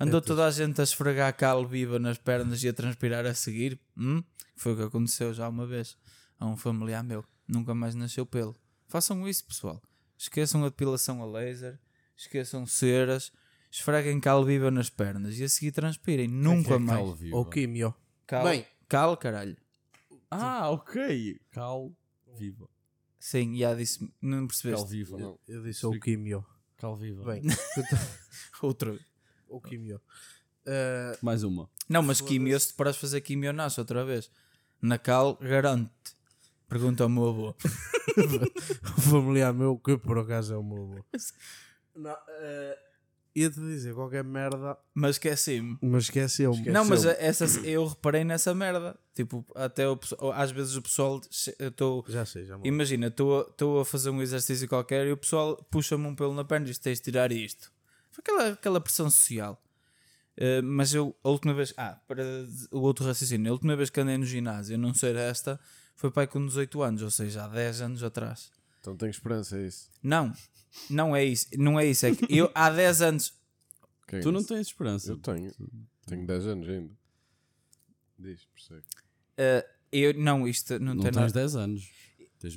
[0.01, 3.33] Andou É toda a gente a esfregar cal viva nas pernas e a transpirar a
[3.33, 3.79] seguir?
[3.97, 4.23] Hum?
[4.55, 5.97] Foi o que aconteceu já uma vez
[6.39, 7.23] a um familiar meu.
[7.47, 8.55] Nunca mais nasceu pelo.
[8.87, 9.81] Façam isso, pessoal.
[10.17, 11.79] Esqueçam a depilação a laser,
[12.15, 13.31] esqueçam ceras,
[13.71, 16.27] esfreguem cal viva nas pernas e a seguir transpirem.
[16.27, 16.99] Nunca é mais.
[16.99, 17.37] cal viva?
[17.37, 17.95] Ou químio.
[18.27, 18.65] Cal, Bem.
[18.87, 19.57] cal, caralho.
[20.29, 21.39] Ah, ok.
[21.51, 21.91] Cal
[22.37, 22.69] viva.
[23.19, 23.99] Sim, já disse.
[24.21, 24.87] Não Cal percebeste?
[24.89, 25.17] viva.
[25.17, 25.39] Não.
[25.47, 26.45] Eu disse ou químio.
[26.77, 27.23] Cal viva.
[27.23, 27.43] Bem,
[28.61, 28.99] Outro.
[29.51, 30.01] Ou químio.
[30.65, 31.69] Uh, Mais uma.
[31.89, 34.29] Não, mas quimio, se te paras de fazer quimio, nasce outra vez.
[34.81, 35.91] Na cal, garante.
[36.69, 37.55] Pergunta ao meu avô.
[38.97, 41.05] o familiar meu, que por acaso é o meu avô.
[41.93, 42.77] Não, uh,
[43.35, 45.77] ia-te dizer qualquer merda, Mas esqueci-me.
[45.81, 46.03] mas.
[46.05, 46.45] Esquece.
[46.69, 48.97] Não, mas essa, eu reparei nessa merda.
[49.13, 49.99] Tipo, até o
[50.33, 51.19] às vezes o pessoal.
[51.59, 52.05] Estou.
[52.07, 56.07] Já sei, já me Imagina, estou a fazer um exercício qualquer e o pessoal puxa-me
[56.07, 57.71] um pelo na perna e diz: tens de tirar isto.
[58.11, 59.61] Foi aquela, aquela pressão social.
[60.37, 62.23] Uh, mas eu, a última vez, ah, para
[62.71, 65.59] o outro raciocínio, a última vez que andei no ginásio, a não ser esta,
[65.95, 68.51] foi pai com 18 anos, ou seja, há 10 anos atrás.
[68.79, 69.89] Então tenho esperança, é isso.
[70.01, 70.33] Não,
[70.89, 73.33] não é isso, não é isso, é que eu há 10 anos,
[74.07, 75.11] Quem Tu não tens esperança.
[75.11, 75.51] Eu tenho.
[76.07, 76.93] Tenho 10 anos ainda.
[78.17, 78.85] Diz, persegue.
[79.37, 81.33] uh, eu, não, isto não, Não tem tens nada.
[81.33, 81.89] 10 anos.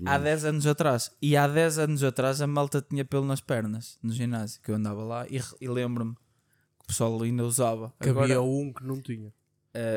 [0.04, 0.24] Há menos.
[0.24, 4.12] 10 anos atrás, e há 10 anos atrás a malta tinha pelo nas pernas no
[4.12, 7.92] ginásio, que eu andava lá e, e lembro-me que o pessoal ainda usava.
[8.00, 9.28] Que Agora, havia um que não tinha.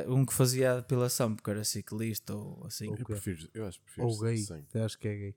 [0.07, 2.87] uh, um que fazia a depilação porque era ciclista ou assim.
[2.87, 4.45] Ou Eu prefiro, eu acho que prefiro Ou gay.
[4.69, 5.35] Até acho que é gay.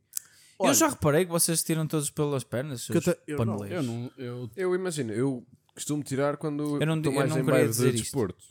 [0.63, 3.65] Eu já reparei que vocês tiram todos pelas pernas, eu seus te- eu não.
[3.67, 4.13] Eu não.
[4.19, 7.69] Eu, Eu imagino, eu costumo tirar quando Eu não- estou eu mais não em bairro
[7.71, 8.05] dizer de isto.
[8.05, 8.45] desporto.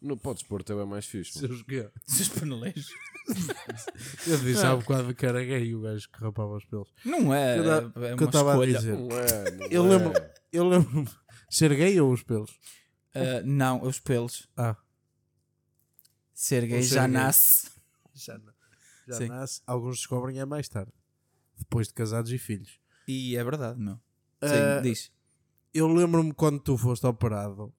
[0.00, 1.38] No, para o desporto é bem mais fixe.
[1.38, 1.64] Seus?
[2.06, 2.88] Seus paneleiros.
[4.26, 6.88] Eu disse há bocado que era gay o gajo que rapava os pelos.
[7.04, 8.98] Não é, Eu da- é que eu estava a dizer.
[8.98, 9.88] Não é, não Eu é.
[9.88, 10.12] lembro,
[10.52, 11.10] eu lembro
[11.50, 12.50] ser gay ou os pelos?
[13.14, 14.48] Ah, não, os pelos.
[14.56, 14.76] Ah,
[16.34, 17.12] Ser gay ser já gay.
[17.14, 17.70] nasce.
[18.14, 18.40] já,
[19.06, 19.28] já Sim.
[19.28, 19.60] nasce.
[19.66, 20.92] Alguns descobrem é mais tarde,
[21.56, 22.80] depois de casados e filhos.
[23.06, 23.94] E é verdade, meu.
[24.42, 25.12] Sim, Ah, diz.
[25.72, 27.72] eu lembro-me quando tu foste operado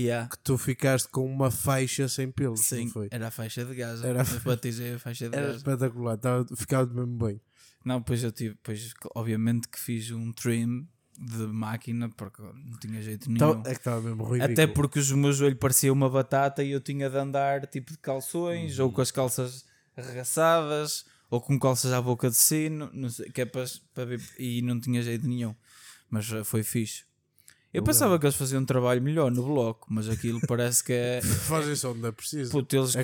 [0.00, 0.28] Yeah.
[0.28, 4.06] que tu ficaste com uma faixa sem pelos, Sim, era a faixa de Gaza.
[4.06, 5.58] Era- Eu batizei a faixa de Era Gaza.
[5.58, 7.40] espetacular, tava, ficava mesmo bem.
[7.84, 10.86] Não, pois eu tive, pois, obviamente que fiz um trim
[11.18, 13.38] de máquina porque não tinha jeito nenhum.
[13.38, 14.52] Tava- é que estava mesmo ridículo.
[14.52, 17.98] Até porque o meu joelho parecia uma batata e eu tinha de andar tipo de
[17.98, 18.86] calções Uhum.
[18.86, 19.64] ou com as calças
[19.96, 24.20] arregaçadas ou com calças à boca de sino, não sei, que é para, para ver,
[24.38, 25.54] e não tinha jeito nenhum.
[26.08, 27.04] Mas eh, foi fixe.
[27.72, 31.20] Eu pensava que eles faziam um trabalho melhor no bloco, mas aquilo parece que é.
[31.46, 32.50] Fazem só onde é preciso.
[32.50, 33.02] Puto, eles, É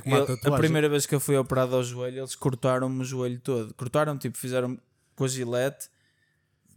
[0.48, 3.72] a primeira vez que eu fui operado ao joelho, eles cortaram-me o joelho todo.
[3.74, 4.76] Cortaram, tipo, fizeram
[5.14, 5.88] com a gilete.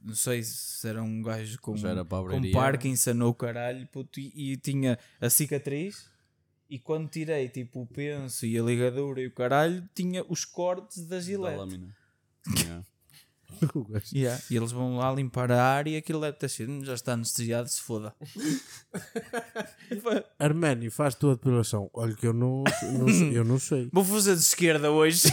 [0.04, 2.52] Não sei se era um gajo com, Já era com.
[2.52, 6.08] Parkinson ou caralho, puto, e, e tinha a cicatriz.
[6.69, 11.08] E quando tirei, tipo, o penso e a ligadura e o caralho, tinha os cortes
[11.08, 11.58] da da gilete.
[11.58, 11.95] lâmina.
[12.58, 12.84] Yeah.
[14.13, 16.93] Yeah, E eles vão lá limpar a área e aquilo deve ter sido, "Hum, já
[16.93, 18.13] está anestesiado, se foda.
[20.39, 21.89] Arménio faz tua depilação.
[21.93, 23.89] Olha que eu não, não sei- eu não sei.
[23.93, 25.19] Vou fazer de esquerda hoje.
[25.22, 25.32] Só.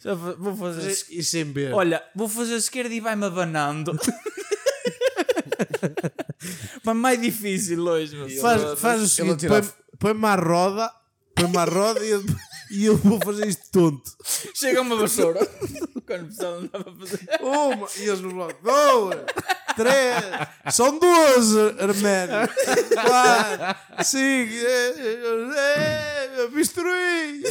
[0.00, 1.20] Já vou vou fazer de esquerda.
[1.20, 1.72] E sem ver.
[1.74, 3.98] Olha, vou fazer a esquerda e vai-me abanando.
[6.84, 8.28] Mas mais difícil hoje, meu.
[8.40, 10.90] faz, faz o ele seguinte: atira- põe- põe-me à roda,
[11.40, 12.24] põe-me à roda e eu,
[12.70, 14.10] e eu vou fazer isto tonto.
[14.54, 15.46] Chega uma vassoura.
[16.06, 17.28] Quando precisava não dá para fazer.
[17.40, 19.16] Uma, e eles no bloco, duas,
[19.76, 22.48] três, são duas, Arménio.
[22.92, 24.94] Quatro, cinco, eh,
[25.56, 27.42] eh, eh, bisturi.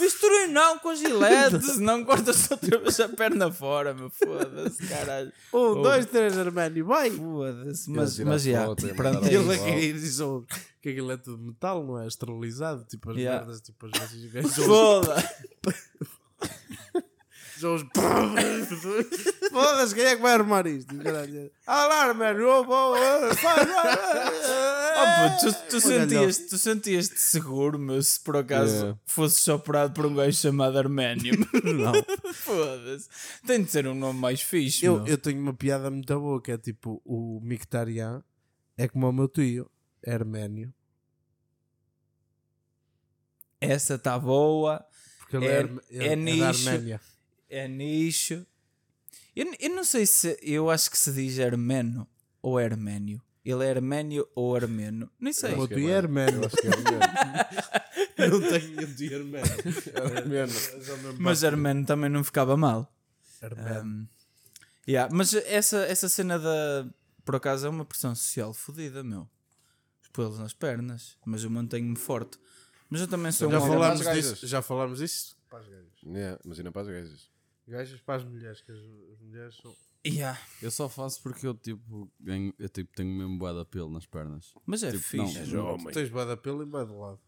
[0.00, 4.10] Misturei não com gilete, senão cortas outra vez a perna fora, meu.
[4.10, 5.32] Foda-se, caralho.
[5.52, 7.10] Um, dois, três, Arménio, vai.
[7.10, 8.62] Foda-se, mas, mas a já.
[8.64, 9.64] e Pronto, é Ele é isso.
[9.64, 10.42] que diz só
[10.82, 12.06] que aquilo é tudo de metal, não é?
[12.06, 13.40] Esterilizado, tipo as Yeah.
[13.44, 15.14] merdas, tipo as vezes Foda.
[17.64, 17.82] os.
[19.50, 20.96] Foda-se, quem é que vai armar isto?
[20.98, 21.50] Caralho.
[21.66, 22.64] Ah lá, Arménio, oh,
[25.40, 28.98] tu, tu, Olha, sentias, tu sentias-te seguro, meu, se por acaso Yeah.
[29.06, 31.34] fosses operado por um gajo chamado Arménio.
[31.64, 31.92] Não.
[32.34, 33.08] Foda-se.
[33.46, 35.06] Tem de ser um nome mais fixe, Eu, meu.
[35.06, 38.22] eu tenho uma piada muito boa que é tipo: o Mictarian
[38.76, 39.70] é como o meu tio,
[40.02, 40.72] é arménio.
[43.60, 44.84] Essa está boa.
[45.18, 46.70] Porque ele é, É- é é nicho.
[47.50, 48.46] É nicho.
[49.34, 50.38] Eu, eu não sei se.
[50.40, 52.08] Eu acho que se diz armeno
[52.40, 53.20] ou arménio.
[53.44, 55.10] Ele é arménio ou armeno.
[55.18, 55.50] Nem sei.
[55.66, 55.98] Que é é.
[56.36, 57.00] Eu acho que é armeno.
[58.30, 58.80] não tenho
[59.16, 59.54] arménio.
[59.94, 60.52] É armeno.
[61.18, 62.92] Mas armeno também não ficava mal.
[63.42, 63.82] Arménio.
[63.82, 64.06] Um,
[64.86, 66.86] yeah, Mas essa, essa cena da.
[67.24, 69.28] Por acaso é uma pressão social fodida, meu.
[70.02, 71.16] Os pelos nas pernas.
[71.24, 72.38] Mas eu mantenho-me forte.
[72.88, 75.36] Mas eu também sou já, um homem- falámos disso, já falámos disso?
[75.48, 75.92] Para as gajas.
[76.04, 77.30] Yeah, Imagina para as gajas.
[77.70, 79.74] Gajas para as mulheres, que as, as mulheres são.
[80.06, 80.38] Yeah.
[80.60, 84.06] Eu só faço porque eu tipo, ganho, eu tipo, tenho mesmo bué de pelo nas
[84.06, 84.52] pernas.
[84.66, 85.54] Mas é Tipo, fixe.
[85.54, 85.76] não.
[85.78, 87.20] Tu tens bué da pelo e bué do lado.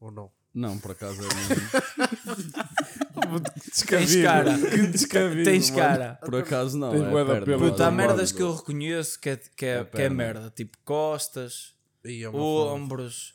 [0.00, 0.30] Ou não?
[0.52, 1.54] Não, por acaso é mesmo.
[3.86, 4.56] Tens cara.
[4.90, 5.82] descabido, Tens mano.
[5.82, 6.14] cara.
[6.16, 6.90] Por acaso não.
[6.90, 9.78] Tens é de perna, Puta, há de merdas que eu reconheço que é, que é,
[9.78, 10.50] É que é merda.
[10.50, 13.34] Tipo costas, E é ombros,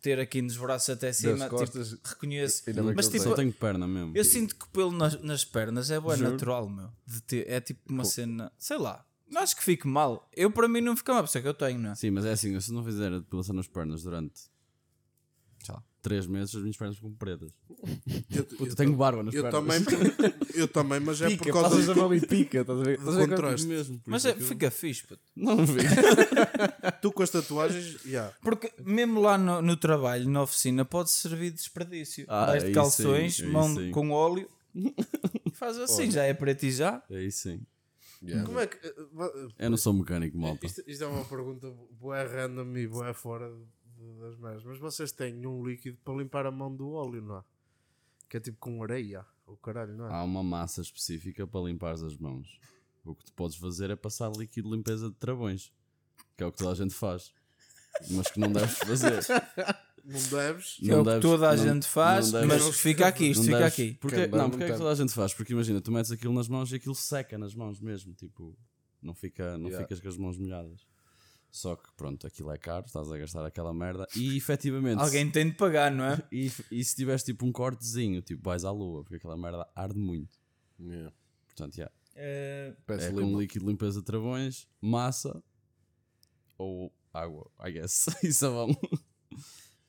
[0.00, 1.48] ter aqui nos braços até cima.
[1.48, 2.62] costas, tipo, reconheço.
[2.94, 4.12] Mas eu tipo, Só tenho perna mesmo.
[4.14, 6.90] eu sinto que o pelo nas, nas pernas é bem natural, meu.
[7.26, 9.04] Ter, é tipo uma cena, sei lá.
[9.28, 10.28] Não acho que fique mal.
[10.36, 11.94] Eu para mim não fica mal, por isso é que eu tenho, não é?
[11.96, 14.42] Sim, mas é assim, eu se não fizer a depilação nas pernas durante
[15.66, 17.50] sei lá, 3 meses, as minhas pernas ficam pretas.
[18.30, 19.84] Eu, Puta, tenho barba nas eu pernas.
[19.84, 22.98] também, eu também, mas é por causa passas a mão e pica, estás a ver?
[22.98, 23.66] do contraste.
[23.66, 23.98] mesmo.
[23.98, 25.20] por Mas isso é, é eu- fica fixe, puto.
[25.34, 25.80] Não vi.
[27.02, 28.32] Tu com as tatuagens, yeah.
[28.40, 32.24] Porque mesmo lá no, no trabalho, na oficina, pode servir de desperdício.
[32.28, 33.90] Ah, Vais de calções, sim, mão sim.
[33.90, 34.48] com óleo,
[35.54, 37.02] faz assim, já é preto e já.
[37.10, 37.60] Aí sim.
[38.22, 38.46] Yeah.
[38.46, 38.76] Como é que.
[38.86, 40.64] eh, va- Eu não sou mecânico, malta.
[40.64, 41.70] Isto, isto é uma pergunta
[42.00, 43.75] boa random e boa fora de-
[44.20, 44.64] das merdas.
[44.64, 47.42] Mas vocês têm um líquido para limpar a mão do óleo, não é?
[48.28, 49.24] Que é tipo com areia.
[49.46, 50.12] O caralho, não é?
[50.12, 52.58] Há uma massa específica para limpar as mãos.
[53.04, 55.72] O que tu podes fazer é passar líquido de limpeza de travões,
[56.36, 57.32] que é o que toda a gente faz,
[58.10, 59.20] mas que não deves fazer.
[60.04, 60.74] não deves.
[60.78, 63.26] Que é o que deves- toda a não- gente faz, não deves- mas fica aqui,
[63.26, 63.94] isto não fica deves- aqui.
[64.00, 65.32] Porque, não, não porque é que toda a gente faz?
[65.32, 68.58] Porque imagina, tu metes aquilo nas mãos e aquilo seca nas mãos mesmo, tipo,
[69.00, 69.84] não, fica, não Yeah.
[69.86, 70.84] ficas com as mãos molhadas.
[71.56, 75.00] Só que pronto, aquilo é caro, estás a gastar aquela merda e efetivamente.
[75.00, 76.22] Alguém tem de pagar, não é?
[76.30, 79.98] E, e se tiveres tipo um cortezinho, tipo, vais à lua, porque aquela merda arde
[79.98, 80.38] muito.
[80.78, 81.10] Yeah.
[81.46, 81.90] Portanto, yeah,
[82.84, 85.42] Peço é com líquido de limpeza de travões, massa
[86.58, 88.06] ou água, I guess.
[88.22, 88.68] e sabão.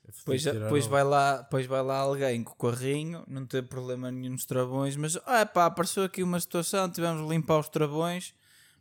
[0.05, 0.45] Depois,
[0.87, 4.45] o- vai lá, depois vai lá alguém com o carrinho, não tem problema nenhum nos
[4.45, 8.33] travões, mas ah, pá, apareceu aqui uma situação, tivemos de limpar os travões,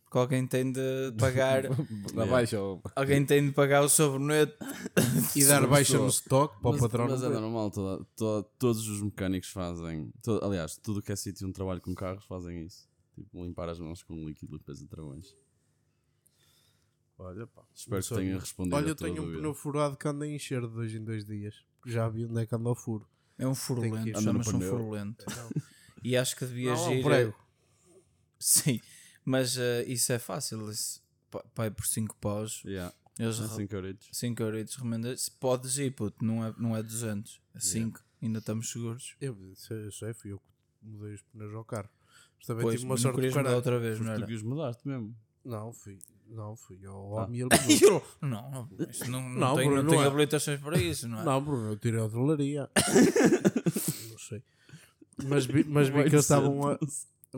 [0.07, 1.65] porque alguém tem de pagar,
[2.15, 4.55] Na baixa ou- alguém tem de pagar o sabonete.
[5.35, 8.89] E dar baixa no stock para o mas, patrão mas é normal, toda- toda- todos
[8.89, 10.11] os mecânicos fazem.
[10.23, 12.89] to- aliás, tudo que é sítio onde trabalho com carros fazem isso.
[13.15, 15.35] Tipo, limpar as mãos com líquido de limpeza de travões.
[17.19, 17.63] Olha, pá.
[17.75, 18.77] Espero que tenha respondido.
[18.77, 19.39] Olha, a eu tua tenho um dúvida.
[19.41, 21.65] pneu furado que anda a encher de dois em dois dias.
[21.87, 23.07] Já vi onde é que anda o furo.
[23.39, 24.17] É um Tem que furulento, ir.
[24.17, 24.71] Anda no chama-se um pneu.
[24.71, 25.25] furulento.
[26.05, 27.03] E acho que devias Não, é um ir.
[27.05, 27.35] prego.
[28.39, 28.81] Sim,
[29.27, 30.71] mas eh, isso é fácil.
[30.71, 31.03] Isso,
[31.59, 32.63] é por 5 paus.
[32.65, 34.09] Yeah, Eles é 5 euritos.
[34.13, 35.15] 5 euros recomendo.
[35.19, 38.01] Se Podes ir, puto, não é, não é 200, é 5.
[38.23, 39.15] Ainda estamos seguros.
[39.21, 40.45] Eu, isso é- eu sei, fui eu que
[40.83, 41.89] mudei os pneus ao carro.
[42.39, 44.27] Mas também Pois, tive uma não sorte de mudar outra vez, não Tu era?
[44.27, 45.15] que os mudaste mesmo.
[45.45, 45.99] Não, fui.
[46.29, 47.25] Não, fui ao Ah.
[47.25, 47.49] homem ele
[47.81, 47.89] mudou.
[48.23, 48.69] eu- Não, não, não,
[49.09, 50.07] não, Não, tenho, Bruno, não não tenho é.
[50.07, 51.25] habilitações para isso, não é?
[51.25, 52.71] Não, Bruno, eu tirei a hotelaria.
[54.11, 54.43] não sei.
[55.25, 56.79] Mas vi, mas vi que eles estavam a.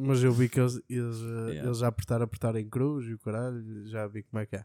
[0.01, 1.67] Mas eu vi que eles, eles, eh, Yeah.
[1.67, 4.65] eles já apertaram, apertar em cruz e o caralho, já vi como é que é.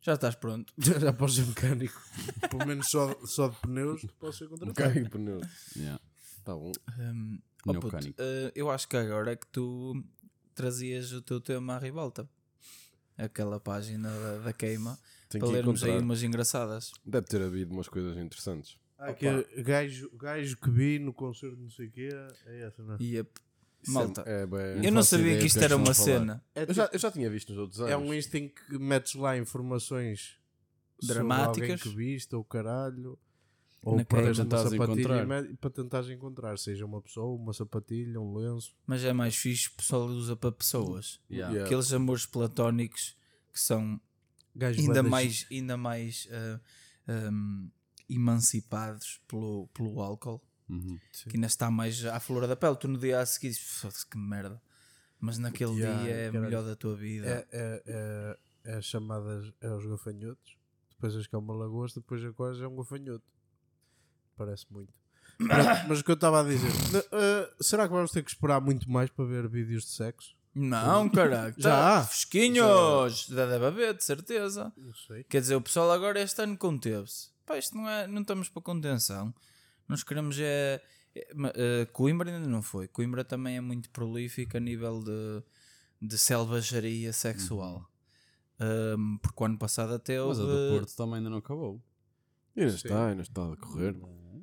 [0.00, 0.72] Já estás pronto.
[0.78, 2.00] Já, já posso ser mecânico.
[2.50, 4.74] Pelo menos só, só de pneus posso ser Um contratado.
[4.74, 5.40] carro de pneu.
[5.76, 6.00] Yeah.
[6.44, 6.72] Tá bom.
[6.98, 10.02] Hum, oh, puto, eh, eu acho que agora é que tu
[10.56, 12.28] trazias o teu tema à ribalta.
[13.16, 14.98] Aquela página da, da queima.
[15.28, 16.04] Tenho para que lermos aí encontrar.
[16.04, 16.90] umas engraçadas.
[17.06, 18.76] Deve ter havido umas coisas interessantes.
[18.98, 22.08] Ah, que é gajo, gajo que vi no concerto de não sei o quê,
[22.46, 22.96] é essa, não é?
[23.00, 23.30] E a- Isso
[23.88, 26.44] Malta, É, bem- eu não sabia que isto que é era uma cena.
[26.54, 27.92] É, eu, já, eu já tinha visto nos outros anos.
[27.92, 30.36] é um Insta em que metes lá informações
[31.00, 31.70] sobre Dramáticas.
[31.70, 33.18] alguém que viste ou caralho.
[33.84, 34.76] Ou Na uma Tentares sapatilha
[35.24, 35.56] encontrar.
[35.60, 38.72] para tentares encontrar, seja uma pessoa, uma sapatilha, um lenço.
[38.86, 41.20] Mas é mais fixe, o pessoal usa para pessoas.
[41.28, 41.52] Yeah.
[41.52, 41.66] Yeah.
[41.66, 43.16] Aqueles amores platónicos
[43.52, 44.00] que são
[44.54, 46.60] Gajo ainda bué da mais, ainda mais ah,
[47.08, 47.68] ahm,
[48.08, 50.40] emancipados pelo, pelo álcool,
[50.72, 50.98] Uhum.
[51.28, 52.76] que ainda está mais à flor da pele.
[52.76, 54.60] Tu no dia a seguir dizes, "Foda-se, que merda.
[55.20, 56.40] Mas naquele Yeah, dia é caralho.
[56.44, 57.26] melhor da tua vida.
[57.26, 58.38] É, é, é,
[58.72, 60.56] é as chamadas é os gafanhotos.
[60.90, 63.24] Depois as que é uma lagosta, depois a coisa é um gafanhoto.
[64.36, 64.92] Parece muito.
[65.38, 66.70] Mas, mas o que eu estava a dizer,
[67.10, 70.36] eh, será que vamos ter que esperar muito mais para ver vídeos de sexo?
[70.54, 71.54] Não, caralho.
[71.56, 71.70] Já
[72.00, 72.04] tá.
[72.04, 73.26] Fresquinhos!
[73.28, 74.72] Já deve haver, de certeza.
[74.76, 75.24] Não sei.
[75.24, 77.30] Quer dizer, o pessoal agora este ano conteve-se.
[77.44, 79.34] Pá, isto não é, não estamos para contenção.
[79.92, 80.82] Nós queremos é,
[81.14, 82.88] é, eh, Coimbra ainda não foi.
[82.88, 85.42] Coimbra também é muito prolífico a nível de,
[86.00, 87.86] de selvageria sexual.
[88.58, 90.50] Um, porque o ano passado até Mas houve.
[90.50, 91.82] a do Porto também ainda não acabou.
[92.56, 93.94] Ainda está, ainda está a correr.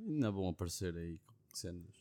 [0.08, 1.20] Ainda vão aparecer aí
[1.54, 1.96] cenas.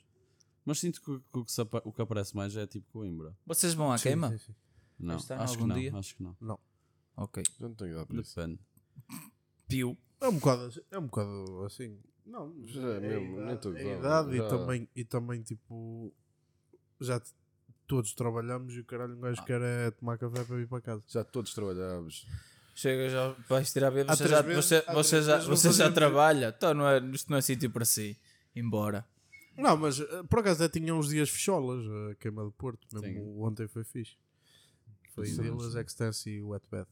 [0.65, 3.35] Mas sinto que, que o, que se o que aparece mais é tipo Coimbra.
[3.47, 4.31] Vocês vão à queima?
[4.31, 4.55] Sim, sim, sim.
[4.99, 5.97] Não, acho que não, dia?
[5.97, 6.37] acho que não.
[6.41, 6.59] Não.
[7.17, 7.43] Ok.
[7.59, 8.37] Já não tenho idade para isso.
[8.37, 8.61] Depende.
[9.67, 9.97] Piu.
[10.21, 11.99] É um bocado, assim- é um bocado assim.
[12.29, 15.05] Não, Já é mesmo, a nem estou a idade, gozar, idade já- e, também, e
[15.05, 16.13] também tipo
[17.01, 17.31] já t-
[17.87, 21.03] todos trabalhamos e o caralho um gajo quer é tomar café para ir para casa.
[21.09, 22.27] Já todos trabalhámos.
[22.75, 24.01] Chega já, vais tirar a.
[24.03, 26.55] Há Você três já, você, há você já, não você já trabalha.
[26.57, 28.17] Então não é, isto não é sítio para si.
[28.55, 29.05] Embora.
[29.57, 33.09] Não, mas eh, por acaso até tinha uns dias fecholas a queima do Porto, mesmo
[33.09, 33.41] Sim.
[33.43, 34.17] ontem foi fixe.
[35.15, 35.43] Foi Sim.
[35.81, 36.87] Extense e Wet Bed.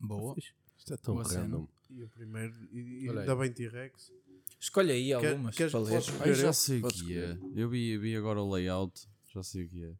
[0.00, 0.34] Boa.
[0.78, 1.42] Isto é tão Boa cena.
[1.42, 1.68] random.
[1.90, 3.38] E o primeiro, e, e Olha ainda aí.
[3.40, 4.12] bem T-Rex.
[4.60, 6.02] Escolhe aí algumas queres- para ler.
[6.20, 6.52] Ai, já eu?
[6.52, 7.38] sei o que é.
[7.54, 9.08] Eu vi, vi agora o layout.
[9.32, 9.92] Já sei o que é.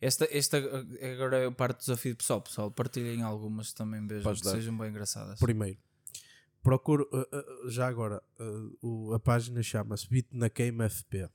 [0.00, 0.58] Esta, esta
[1.14, 2.40] agora é a parte do desafio pessoal.
[2.42, 4.54] Pessoal, partilhem algumas também vejam Podes que dar.
[4.54, 5.38] sejam bem engraçadas.
[5.38, 5.78] Primeiro,
[6.62, 8.20] procuro, eh, eh, já agora,
[8.82, 11.28] o- a página chama-se Beat na Queima FP.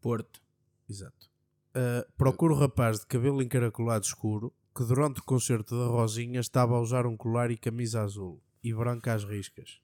[0.00, 0.40] Porto.
[0.88, 1.28] Exato.
[1.76, 6.74] Uh, procura o rapaz de cabelo encaracolado escuro que durante o concerto da Rosinha estava
[6.76, 9.80] a usar um colar e camisa azul e branca às riscas.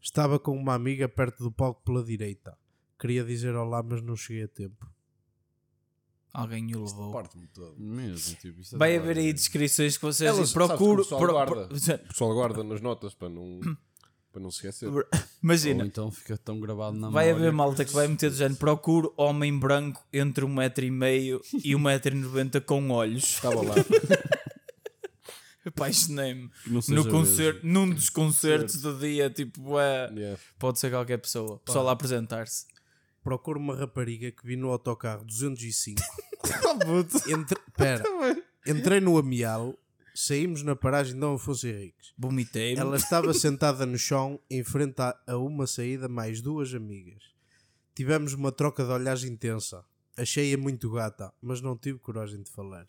[0.00, 2.56] Estava com uma amiga perto do palco pela direita.
[2.98, 4.86] Queria dizer olá, mas não cheguei a tempo.
[6.32, 7.12] Alguém o levou.
[7.12, 7.74] Parte-me todo.
[7.78, 11.20] Mesmo, tipo, isto é Vai haver aí descrições que vocês Elas- sabes que o pessoal
[11.20, 11.66] pro- guarda.
[11.66, 13.58] pro- O pessoal guarda nas notas para não,
[14.30, 14.86] para não se esquecer.
[14.92, 15.04] Ou
[15.42, 18.56] Imagina, então fica tão gravado na vai haver malta que vai meter do género.
[18.56, 23.24] Procuro homem branco entre 1,5m e 1,90m com olhos.
[23.24, 23.74] Estava lá.
[25.68, 26.50] Apaixonei-me.
[26.88, 30.40] No concerto, num dos concertos do dia, tipo, é, Yeah.
[30.58, 31.58] pode ser qualquer pessoa.
[31.60, 32.66] Pessoal a apresentar-se.
[33.22, 36.00] Procuro uma rapariga que vi no autocarro 205.
[36.86, 37.58] Oh, Entre...
[37.76, 38.04] Pera.
[38.66, 39.78] Entrei no Amial,
[40.14, 42.12] saímos na paragem de Dom Afonso Henriques.
[42.18, 42.80] Vomitei-me.
[42.80, 47.22] Ela estava sentada no chão, em frente a, a uma saída, mais duas amigas.
[47.94, 49.84] Tivemos uma troca de olhares intensa.
[50.16, 52.86] Achei-a muito gata, mas não tive coragem de falar.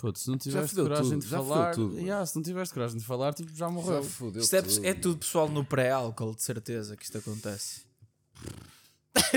[0.00, 2.74] Puto, se não tiveste fodeu coragem tudo, de já falar, tudo, yeah, se não tiveste
[2.74, 4.02] coragem de falar, tipo, já morreu.
[4.02, 4.84] Já fodeu Isto é, tudo.
[4.86, 7.82] é tudo pessoal no pré-álcool, de certeza que isto acontece.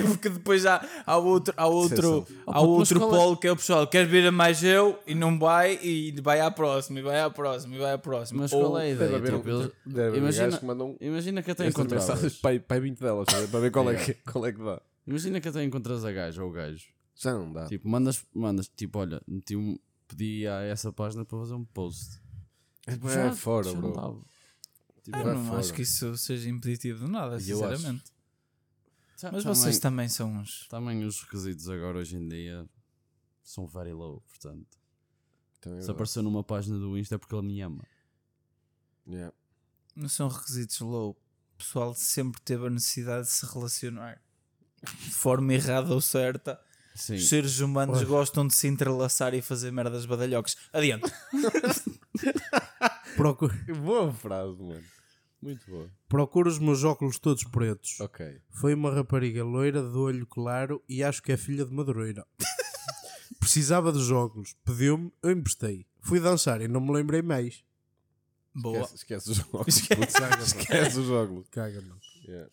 [0.08, 3.88] Porque depois há, há outro, há outro, há outro é- polo que é o pessoal
[3.88, 7.30] quer vir a mais eu e não vai e vai à próxima, e vai à
[7.30, 8.42] próxima, e vai à próxima.
[8.42, 9.22] Mas Ou- qual é a ideia?
[9.22, 12.36] Tipo, eles- deve haver imagina- gajos que mandam Imagina que até encontravas.
[12.38, 13.48] para, para 20 delas, sabe?
[13.48, 14.82] para ver qual é, que, qual é que dá.
[15.08, 16.86] Imagina que até encontras a gaja ou o gajo.
[17.16, 17.66] Já não dá.
[17.68, 19.78] Tipo, mandas, mandas, tipo, olha, meti um,
[20.10, 22.20] pedi a essa página para fazer um post.
[22.88, 24.26] Tipo, é fora, já não bro.
[25.04, 25.60] Tipo, Eu não fora.
[25.60, 28.04] acho que isso seja impeditivo de nada, sinceramente.
[29.20, 30.68] ta- Mas também, vocês também são uns.
[30.68, 32.68] também os requisitos agora hoje em dia
[33.44, 34.68] são very low, portanto.
[35.62, 37.84] Também é Se aparecer numa página do Insta é porque ele me ama.
[39.08, 39.34] Yeah.
[39.96, 41.12] Não são requisitos low.
[41.12, 44.22] O pessoal sempre teve a necessidade de se relacionar
[44.82, 46.60] de forma errada ou certa.
[46.96, 47.16] Sim.
[47.16, 50.56] Os seres humanos gostam de se entrelaçar e fazer merdas badalhocas.
[50.74, 51.12] Adiante.
[53.16, 54.84] Procuro, Boa frase, mano.
[55.42, 55.90] Muito boa.
[56.10, 57.98] procuro os meus óculos todos pretos.
[58.02, 58.42] Ok.
[58.50, 62.26] Foi uma rapariga loira de olho claro e acho que é filha de Madureira.
[63.40, 65.86] Precisava dos óculos, pediu-me, eu emprestei.
[66.02, 67.64] Fui dançar e não me lembrei mais.
[68.54, 68.80] Boa.
[68.82, 69.68] Esquece, esquece os óculos.
[69.78, 70.02] Esquece.
[70.14, 70.44] puto.
[70.44, 71.48] Esquece os óculos.
[71.52, 72.00] Caga, mano.
[72.28, 72.50] Yeah.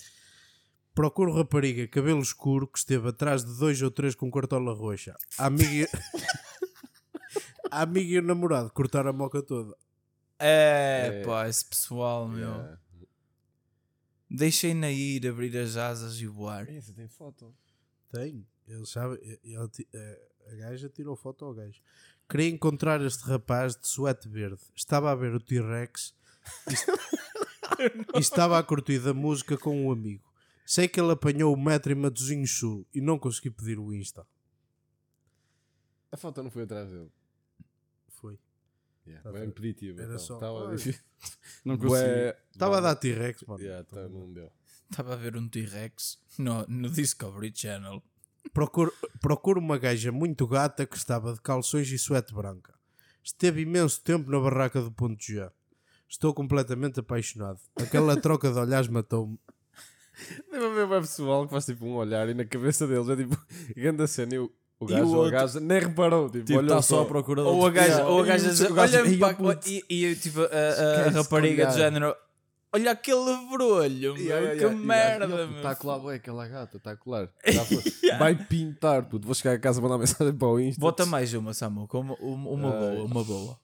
[0.97, 5.15] Procuro rapariga, cabelo escuro, que esteve atrás de dois ou três com cartola roxa.
[5.37, 5.87] A amiga,
[7.71, 9.77] a amiga e o namorado cortaram a moca toda.
[10.39, 11.25] É, É.
[11.27, 12.49] pá, esse pessoal, meu.
[12.49, 12.79] Yeah.
[14.31, 16.67] Deixem-na ir abrir as asas e voar.
[16.71, 17.55] Esse tem foto.
[18.11, 21.79] Tem, ele sabe, ele ti- eh, a gaja tirou foto ao gajo.
[22.29, 24.63] Queria encontrar este rapaz de suéte verde.
[24.75, 26.15] Estava a ver o T-Rex
[26.71, 26.73] e,
[28.17, 30.25] e estava a curtir da música com um amigo.
[30.67, 34.27] Sei que ele apanhou o metro em Matosinhos Sul e não consegui pedir o Insta.
[36.11, 37.11] A foto não foi atrás dele.
[38.09, 38.39] Foi.
[39.07, 39.23] Yeah.
[39.23, 40.01] Tá Bem impeditivo.
[40.01, 40.19] Era então.
[40.19, 40.41] só-.
[41.65, 41.89] Não consegui.
[41.89, 43.63] Bué- Estava a dar T-Rex, mano.
[43.63, 44.51] Yeah, tá, não deu.
[44.91, 48.03] Estava a ver um T-Rex no, no Discovery Channel.
[48.53, 52.75] Procuro, procuro uma gaja muito gata que estava de calções e suéte branca.
[53.23, 55.49] Esteve imenso tempo na barraca do ponto G.
[56.09, 57.61] Estou completamente apaixonado.
[57.77, 59.39] Aquela troca de olhares matou-me.
[60.51, 63.37] Deve haver bem pessoal que faz tipo um olhar e na cabeça deles é tipo
[63.77, 64.51] grande a cena e o,
[64.81, 66.31] o gajo o ou a outro- gaja nem reparou.
[66.31, 68.47] Tipo, Tipo, olhou está só à procura de Ou a gaja, ou a E gaja
[68.47, 71.67] o diz, gajo, olha "Ei, pá, puto." e, e tipo, a, a- a Esquece-se rapariga
[71.67, 72.15] de género,
[72.73, 74.77] olha aquele brolho, meu, Yeah, que yeah.
[74.77, 75.57] merda, E o gajo, meu.
[75.59, 77.29] Está a colar, ué, aquela gata, está a colar.
[78.19, 79.27] Vai pintar, puto.
[79.27, 80.81] Vou chegar a casa e mandar mensagem para o Insta.
[80.81, 82.79] Bota mais uma, Samuca, uma, uma, uma Ai.
[82.97, 83.59] boa, uma boa.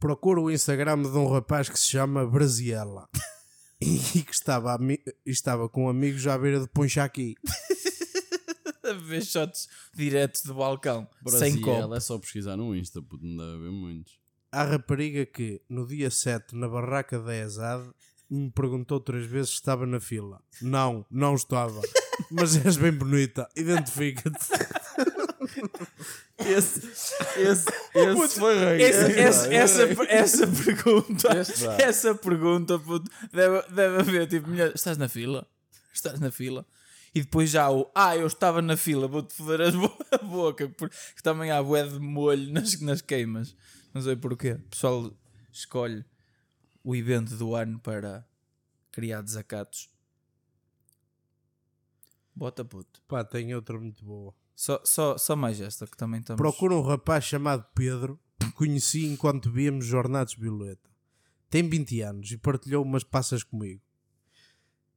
[0.00, 3.08] Procuro o Instagram de um rapaz que se chama Brasiela.
[3.80, 4.76] E que estava,
[5.24, 7.36] estava com amigos à beira de Ponchaqui.
[8.84, 11.94] A ver shots diretos do balcão, sem Brasiel copo.
[11.94, 14.18] é só pesquisar no Insta, puto, não deve haver muitos.
[14.50, 17.90] Há rapariga que, no dia 7, na barraca da ESAD,
[18.30, 20.42] me perguntou três vezes se estava na fila.
[20.62, 21.82] Não, não estava.
[22.32, 23.46] Mas és bem bonita.
[23.54, 24.38] Identifica-te.
[26.46, 28.82] Esse, esse, esse, foi rei.
[28.82, 31.28] esse- Esse esse- dá, essa, essa pergunta,
[31.82, 35.44] essa pergunta, puto, deve, deve haver tipo, mulher, estás na fila?
[35.92, 36.64] Estás na fila?
[37.12, 39.72] E depois já o, ah, eu estava na fila, vou-te foder
[40.12, 43.56] a boca, porque também há bué de molho nas, nas queimas.
[43.92, 44.52] Não sei porquê.
[44.52, 45.12] O pessoal
[45.52, 46.04] escolhe
[46.84, 48.24] o evento do ano para
[48.92, 49.88] criar desacatos.
[52.34, 53.00] Bota puto.
[53.08, 54.32] Pá, tem outra muito boa.
[54.60, 56.36] Só, só, só mais esta que também estamos.
[56.42, 60.90] Procura um rapaz chamado Pedro, que conheci enquanto víamos Jornados Violeta.
[61.48, 63.80] Tem 20 anos e partilhou umas passas comigo.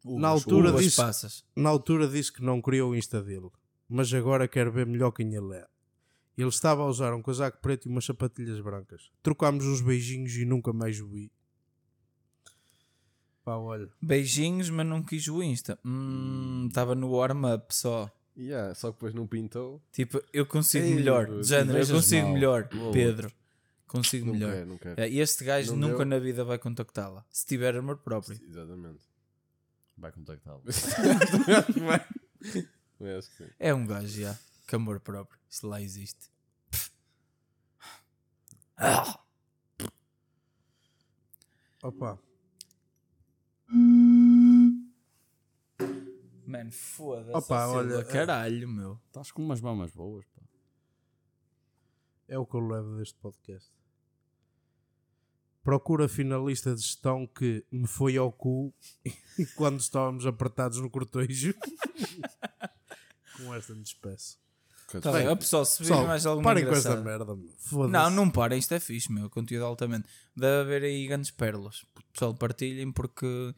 [0.03, 1.45] Uvas, na altura disse- passas.
[1.55, 3.51] Na altura disse que não queria o Insta dele,
[3.87, 5.67] mas agora quero ver melhor quem ele é.
[6.35, 9.11] Ele estava a usar um casaco preto e umas sapatilhas brancas.
[9.21, 11.31] Trocámos uns beijinhos e nunca mais o vi.
[13.43, 13.87] Pá, olha.
[14.01, 15.77] Beijinhos, mas não quis o Insta.
[15.85, 18.09] Hum, Estava no warm-up só.
[18.37, 19.81] Yeah, só que depois não pintou.
[19.91, 21.25] Tipo, eu consigo Ei, melhor.
[21.27, 22.33] De género, eu beijas consigo mal.
[22.33, 22.67] melhor.
[22.69, 22.91] Boa.
[22.93, 23.31] Pedro.
[23.87, 24.53] Consigo Não melhor.
[24.53, 25.01] quero, não quero.
[25.01, 26.05] É, E este gajo Não nunca deu.
[26.05, 27.25] na vida vai contactá-la.
[27.29, 28.39] Se tiver amor próprio.
[28.47, 29.01] Exatamente.
[29.97, 30.11] Vai.
[33.01, 33.47] Eu que sim.
[33.59, 34.37] É um gajo, já.
[34.69, 35.37] Com amor próprio.
[35.49, 36.31] Isso lá existe.
[41.83, 42.17] Opa,
[46.51, 47.37] Mano, foda-se.
[47.37, 48.99] Opa, a Silva, olha, é- Caralho, meu.
[49.07, 50.41] Estás com umas mamas boas, pá.
[52.27, 53.69] é o que eu levo deste podcast.
[55.63, 58.73] Procura finalista de gestão que me foi ao cu
[59.55, 61.53] quando estávamos apertados no cortejo.
[63.37, 64.39] com esta me despeço.
[65.01, 67.33] Tá bem, ó, pessoal, se Pessoal, mais alguma parem com esta merda.
[67.33, 67.49] meu.
[67.59, 67.91] Foda-se.
[67.93, 69.29] Não, não parem, isto é fixe, meu.
[69.29, 70.05] Conteúdo altamente.
[70.35, 71.85] Deve haver aí grandes pérolas.
[72.11, 73.55] Pessoal, partilhem porque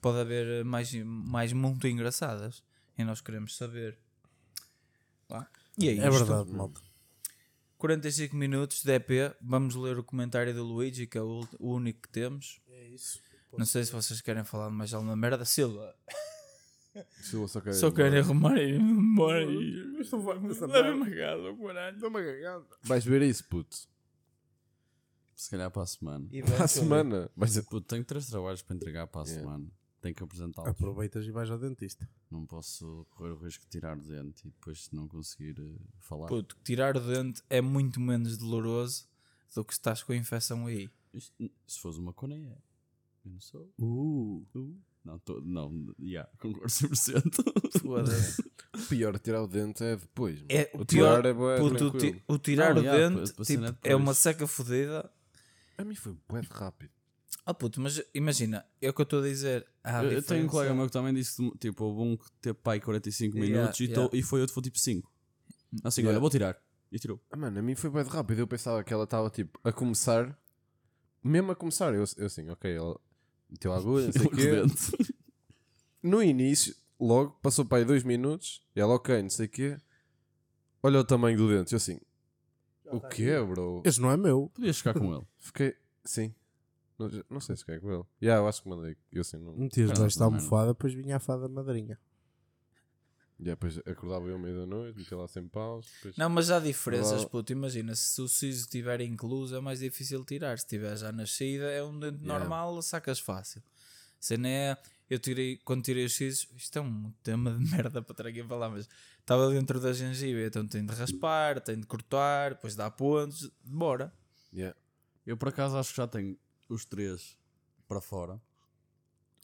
[0.00, 2.62] pode haver mais, mais muito engraçadas.
[2.98, 3.98] E nós queremos saber.
[5.28, 5.46] Vá.
[5.78, 6.24] E é É isto.
[6.24, 6.80] verdade, malta.
[7.78, 9.36] 45 minutos de EP.
[9.40, 12.60] Vamos ler o comentário do Luigi, que é o, único que temos.
[12.68, 13.20] É isso.
[13.56, 15.44] Não sei se vocês querem falar de mais alguma merda.
[15.44, 15.94] Silva,
[17.22, 17.72] Silva só quer.
[17.74, 19.44] só querem arrumar e ir embora.
[20.00, 21.14] Isto vai com esta Leve-me merda.
[21.14, 22.00] a casa, caralho.
[22.00, 22.66] Dá-me a cagada.
[22.82, 23.76] Vais ver isso, puto.
[25.34, 26.26] Se calhar para a semana.
[26.32, 27.30] E Para a vai, semana.
[27.36, 29.42] Vais dizer, Puto, tenho três trabalhos para entregar para a Yeah.
[29.42, 29.70] semana.
[30.06, 30.70] Tenho que apresentá-los.
[30.70, 32.08] Aproveitas e vais ao dentista.
[32.30, 36.28] Não posso correr o risco de tirar o dente e depois não conseguir eh, falar.
[36.28, 39.08] Puto, tirar o dente é muito menos doloroso
[39.52, 40.88] do que estás com a infecção aí.
[41.12, 41.34] Isto,
[41.66, 42.56] se fosse uma cone é.
[43.24, 43.68] Eu não sou.
[43.80, 44.46] Uh.
[45.04, 47.80] Não, tô, não, yeah, concordo 100%.
[47.82, 48.42] Foda-se.
[48.76, 50.36] o pior de tirar o dente é depois.
[50.36, 50.46] mano.
[50.50, 53.08] É, o o pior- tirar é bué Puto, o, ti- o tirar Não, o yeah,
[53.08, 55.10] dente cena tipo, é é uma seca fodida.
[55.76, 56.90] A mim foi bué rápido.
[57.44, 59.66] Ah puto, mas imagina, é o que eu estou a dizer.
[59.84, 62.54] Eu, eu tenho um colega meu que também disse que tipo, houve um que teve
[62.54, 64.08] pai 45 Yeah, minutos e, yeah.
[64.08, 65.12] to- e foi outro foi tipo 5.
[65.84, 66.14] Assim, Yeah.
[66.14, 66.60] olha, vou tirar.
[66.90, 67.20] E tirou.
[67.30, 68.38] Ah, mano, a mim foi de rápido.
[68.40, 70.36] Eu pensava que ela estava tipo a começar.
[71.22, 71.92] Mesmo a começar.
[71.94, 72.98] Eu, eu assim, ok, ela
[73.50, 74.50] meteu a agulha, não sei o Os quê.
[74.50, 74.92] dentes.
[76.02, 78.62] No início, logo, passou para aí dois minutos.
[78.74, 79.76] E ela, ok, não sei o quê.
[80.82, 81.72] Olha o tamanho do dente.
[81.72, 81.98] Eu assim,
[82.86, 83.82] o quê, bro?
[83.84, 84.48] Esse não é meu.
[84.54, 85.24] Podias ficar com ele.
[85.38, 85.74] Fiquei,
[86.04, 86.32] sim.
[86.98, 88.04] Não, não sei se fiquei com ele.
[88.22, 88.96] Yeah, eu acho que mandei.
[89.12, 89.52] Eu assim, não.
[89.54, 91.98] Metias debaixo da almofada, depois vinha a fada madrinha.
[93.38, 95.86] Yeah, depois acordava eu meio da noite, metia lá sem paus.
[95.96, 96.16] Depois...
[96.16, 97.52] Não, mas há diferenças, Lá- puto.
[97.52, 100.58] Imagina, se o siso estiver incluso é mais difícil tirar.
[100.58, 102.38] Se estiver já nascida, é um dente Yeah.
[102.38, 103.62] normal, sacas fácil.
[104.18, 104.78] Se não é.
[105.08, 108.40] Eu tirei, quando tirei os sisos, isto é um tema de merda para estar aqui
[108.40, 108.88] a falar, mas
[109.20, 114.12] estava dentro da gengiva, então tem de raspar, tem de cortar, depois dá pontos, bora.
[114.52, 114.76] Yeah.
[115.24, 116.36] Eu por acaso acho que já tenho
[116.68, 117.36] os três
[117.88, 118.40] para fora.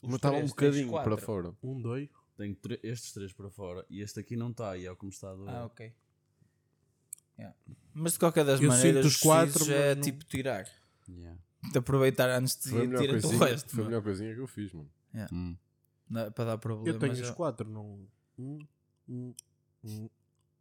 [0.02, 1.10] Mas estava um bocadinho quatro.
[1.16, 1.54] para fora.
[1.62, 2.08] Um, dois.
[2.36, 5.04] Tenho tre- estes três para fora e este aqui não está e é o que
[5.04, 5.50] me está a doer.
[5.50, 5.92] Ah, ok.
[7.38, 7.56] Yeah.
[7.94, 10.66] Mas de qualquer das Eu maneiras, os os quatro, é não- tipo tirar.
[11.08, 11.38] Yeah.
[11.70, 13.70] De aproveitar antes de tirar o resto.
[13.70, 14.90] foi a melhor coisinha que eu fiz, mano.
[15.32, 15.56] Hum.
[16.08, 16.88] Não é para dar problema.
[16.88, 17.68] Eu tenho os quatro.
[17.68, 18.06] Não...
[18.38, 18.58] Um,
[19.08, 19.34] um,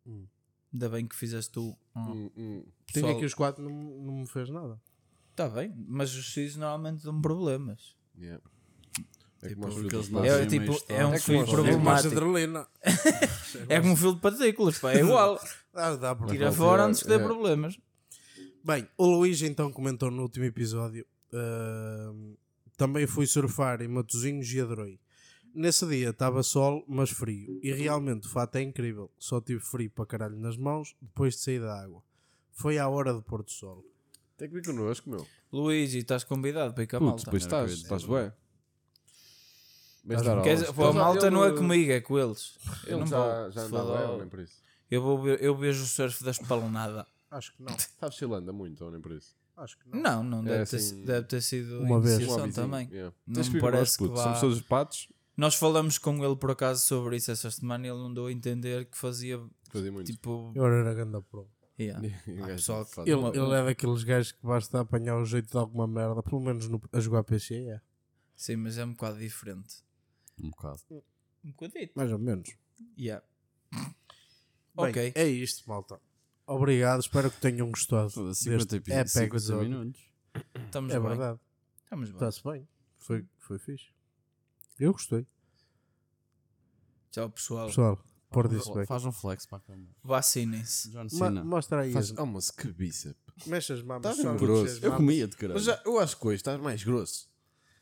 [0.06, 0.28] um.
[0.74, 1.76] Ainda bem que fizeste tu.
[1.96, 2.12] Hum.
[2.12, 2.66] Hum, hum.
[2.94, 4.80] Tenho aqui os quatro, não, não me fez nada.
[5.36, 7.96] Tá bem, mas os sisos normalmente dão problemas.
[8.18, 8.44] Yeah.
[9.42, 12.08] É Tipo, como filhos Mas É, tipo, é um É É mais problemático.
[12.16, 12.68] adrenalina.
[13.68, 15.40] É como um fio de partículas, pá, é igual.
[15.74, 17.20] Ah, dá Tira fora antes que dê é.
[17.20, 17.78] problemas.
[18.64, 21.06] Bem, o Luís então comentou no último episódio.
[21.34, 22.36] ahm,
[22.78, 25.00] também fui surfar em Matozinhos e adorei.
[25.54, 27.60] Nesse dia estava sol, mas frio.
[27.62, 29.12] E realmente o fato é incrível.
[29.18, 32.02] Só tive frio para caralho nas mãos depois de sair da água.
[32.54, 33.84] Foi à hora do pôr do sol.
[34.42, 35.28] Tem que vir connosco, meu.
[35.54, 37.24] Luís, e estás convidado para ir com a Puto, malta.
[37.26, 38.32] depois estás, estás dar bem.
[40.08, 40.60] Aulas.
[40.60, 42.58] dizer, pô, a malta não é comigo, é com eles.
[42.86, 43.52] Eu Ele não já, vou.
[43.52, 44.62] já Se andava for- nem por isso.
[44.90, 47.06] Eu, vou ver- eu vejo o surf da espalonada.
[47.30, 47.76] Acho que não.
[48.00, 49.36] Sabes se ele anda muito, ou nem por isso.
[49.56, 50.00] Acho que não.
[50.02, 52.16] Não, não, É deve, assim, ter, deve ter sido uma vez.
[52.16, 52.90] iniciação Um avisinho, também.
[52.92, 53.16] yeah.
[53.28, 54.16] Não Tens me vir parece connosco, que puto.
[54.18, 55.08] vá- Somos todos os patos.
[55.38, 58.32] Nós falamos com ele por acaso sobre isso essa semana e ele não deu a
[58.32, 59.40] entender que fazia
[59.70, 60.12] Fazia muito.
[60.12, 60.52] tipo.
[60.56, 61.48] Eu era grande pro.
[61.82, 62.08] Yeah.
[62.28, 65.50] E Ah, gajo pessoal, faz- Ele, ele é daqueles gajos que basta apanhar o jeito
[65.52, 67.82] de alguma merda, pelo menos no- a jogar PC, é.
[68.36, 69.84] Sim, mas é um bocado diferente.
[70.42, 70.82] Um bocado.
[71.44, 71.94] Um bocadito.
[71.96, 72.50] Mais ou menos.
[72.98, 73.24] Yeah.
[73.72, 75.12] Bem, ok.
[75.16, 76.00] É isto, malta.
[76.48, 78.10] Obrigado, espero que tenham gostado.
[78.10, 79.70] Foda-se, deste 50, episódios, epic 50 episódio.
[79.70, 80.02] minutos.
[80.66, 81.08] Estamos É bem.
[81.10, 81.40] verdade.
[81.84, 82.16] Estamos bem.
[82.16, 82.68] Está-se bem.
[82.98, 83.90] Foi, foi fixe.
[84.80, 85.26] Eu gostei.
[87.12, 87.68] Tchau, pessoal.
[87.68, 88.00] Pessoal,
[88.32, 88.86] por disso bem.
[88.86, 89.92] Faz um flex para a câmera.
[90.04, 90.90] Vacinem-se.
[90.90, 91.44] John Ma Cena.
[91.44, 91.92] mostra aí.
[91.94, 93.46] Faz as- almoço, que bíceps.
[93.46, 93.98] Mexe as mamas.
[94.12, 94.78] Estás só mesmo mexe grosso.
[94.86, 94.98] Eu mamas.
[94.98, 95.54] comia de caralho.
[95.56, 97.30] Mas já, eu acho que hoje estás mais grosso.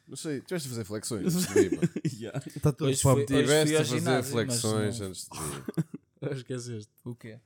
[0.08, 1.80] Não sei, tiveste a fazer flexões antes de vir.
[2.20, 2.42] Yeah.
[2.48, 6.36] Está tudo Hoje Tiveste ao a fazer ginásio, mas flexões não- antes de vir.
[6.38, 6.92] Esqueceste.
[7.06, 7.40] O quê?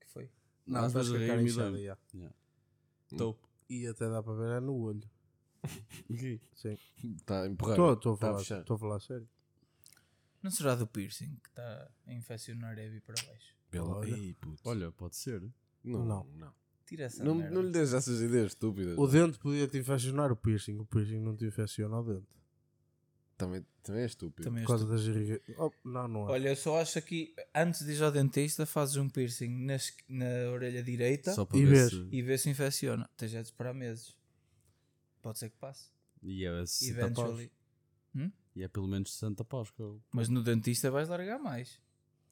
[0.00, 0.30] que foi?
[0.66, 1.98] Não, estás mas com a cara me inchada, já.
[3.10, 3.38] Estou.
[3.70, 5.02] E até dá para ver é no olho.
[6.54, 6.78] Sim.
[7.16, 7.92] Está a empurrar.
[7.94, 8.38] Estou a falar.
[8.38, 8.60] fechar.
[8.60, 9.28] Estou a falar sério.
[10.48, 13.54] Não será do piercing que está a infeccionar a Evi para baixo?
[13.70, 14.16] Pela- Olha.
[14.16, 14.62] Ei, puto.
[14.64, 15.42] Olha, pode ser.
[15.84, 16.24] Não, Não.
[16.36, 16.54] não.
[16.86, 17.54] Tira essa Não, merda.
[17.54, 18.96] não lhe deixes essas ideias estúpidas.
[18.96, 20.78] O dente podia te infeccionar o piercing.
[20.78, 22.26] O piercing não te infecciona o dente.
[23.36, 24.42] Também, também é estúpido.
[24.48, 25.58] Também Por és causa das irrigações.
[25.58, 26.32] Oh, não, não é.
[26.32, 30.02] Olha, eu só acho que antes de ir ao dentista fazes um piercing na, esqui-
[30.08, 31.90] na orelha direita Só para E ver ver.
[31.90, 32.08] se.
[32.10, 33.08] e vê se infecciona.
[33.18, 34.16] Tens já de esperar meses.
[35.22, 35.90] Pode ser que passe.
[36.22, 37.28] E é, 60 paus.
[37.38, 37.52] Eventually.
[38.58, 40.00] E é pelo menos 60 paus que eu.
[40.12, 41.78] Mas no dentista vais largar mais.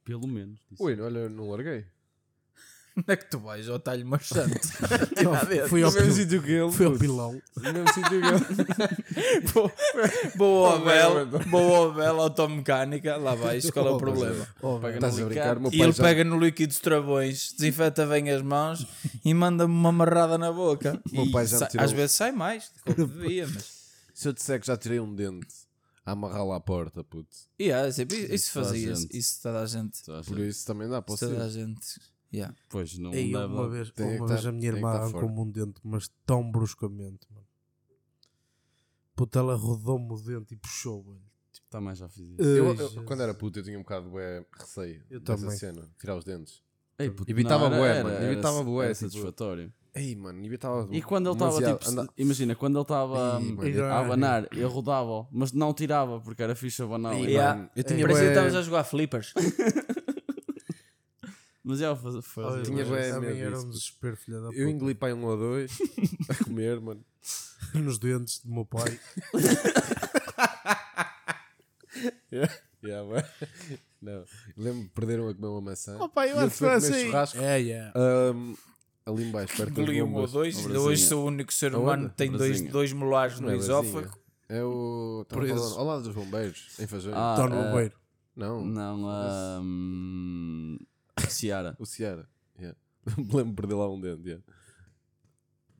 [0.04, 0.60] Pelo menos.
[0.70, 0.82] disse.
[0.82, 1.84] Ui, olha, não larguei.
[2.98, 3.68] Onde é que tu vais?
[3.68, 4.58] Ao talho marchante.
[5.22, 6.12] Não, fui ao, No mesmo pil...
[6.14, 6.72] sítio que ele.
[6.72, 7.40] fui ao pilão.
[7.56, 9.70] No mesmo sítio que ele.
[10.36, 13.16] Boa ao Bel, boa ao Bel, automecânica.
[13.16, 14.48] Lá vais, qual é o problema?
[14.62, 15.60] Oh, Estás a brincar?
[15.60, 18.86] Meu E pai ele já- pega no líquido dos travões, desinfeta bem as mãos
[19.24, 21.00] e manda-me uma amarrada na boca.
[21.12, 23.76] Meu E pai já sa- tirou- Às vezes sai mais do que devia, mas.
[24.14, 25.46] Se eu disser que já tirei um dente
[26.06, 27.36] a amarrá-lo à porta, puto.
[27.60, 29.18] Yeah, isso, isso Isso toda a fazia, gente.
[29.18, 29.96] isso toda a gente.
[29.98, 31.60] Só acho- Por isso também dá para Isso toda a ser.
[31.66, 32.00] gente.
[32.32, 32.54] Yeah.
[32.68, 33.44] Pois não Ei, deve.
[33.46, 35.80] uma vez, Tem que uma tá- vez a minha que irmã tá arrancou-me um dente,
[35.84, 37.46] mas tão bruscamente, mano.
[39.14, 41.20] Puta, ela rodou-me o dente e puxou, velho.
[41.70, 42.42] Também já fiz isso.
[42.42, 45.58] Eu, eu- quando era puto, eu tinha um bocado bué receio Eu dessa também.
[45.58, 45.88] cena.
[45.98, 46.62] Tirar os dentes.
[46.98, 49.72] Ei, puto, Evitava não, bué, era- mano, era- evitava era- bué, era tipo- satisfatório.
[49.96, 50.86] Ei, mano, evitava.
[50.92, 51.88] E quando ele estava tipo.
[51.90, 56.82] Anda- Imagina, quando ele estava a abanar, eu rodava, mas não tirava porque era fixe
[56.82, 57.14] abanar.
[57.14, 57.56] Ei, Yeah.
[57.56, 59.32] mano, eu tinha Parecia que estávamos a jogar flippers.
[61.68, 62.20] Mas eu fazia.
[62.36, 64.56] Olha, tinha bué a mim era um desespero, filha da puta.
[64.60, 65.76] Eu engoli pai um ou dois
[66.30, 67.04] a comer, mano.
[67.74, 69.00] nos dentes do meu pai.
[72.32, 73.24] Yeah, bué.
[74.00, 74.24] Não,
[74.56, 75.96] lembro de perderam a comer uma maçã.
[76.00, 77.06] Oh, pai, eu E acho que foi assim.
[77.06, 77.38] churrasco.
[77.38, 77.92] É, yeah.
[77.96, 78.54] Ahm,
[79.06, 80.58] ali em baixo, perto Engoli um ou dois.
[80.58, 81.82] Ainda hoje sou o único ser Aonde?
[81.84, 84.18] humano que tem dois, dois molares no é esófago.
[84.48, 85.24] É o.
[85.28, 85.54] Preso.
[85.56, 87.12] falando- Ao lado dos bombeiros, em Fajão.
[87.14, 87.94] Ah, Está no eh, bombeiro.
[88.36, 90.78] Não, Não, hum,
[91.28, 91.74] Ciara.
[91.78, 92.28] o Ciara.
[92.58, 92.76] Yeah.
[93.16, 94.22] Me lembro de perder lá um dente.
[94.26, 94.44] Yeah.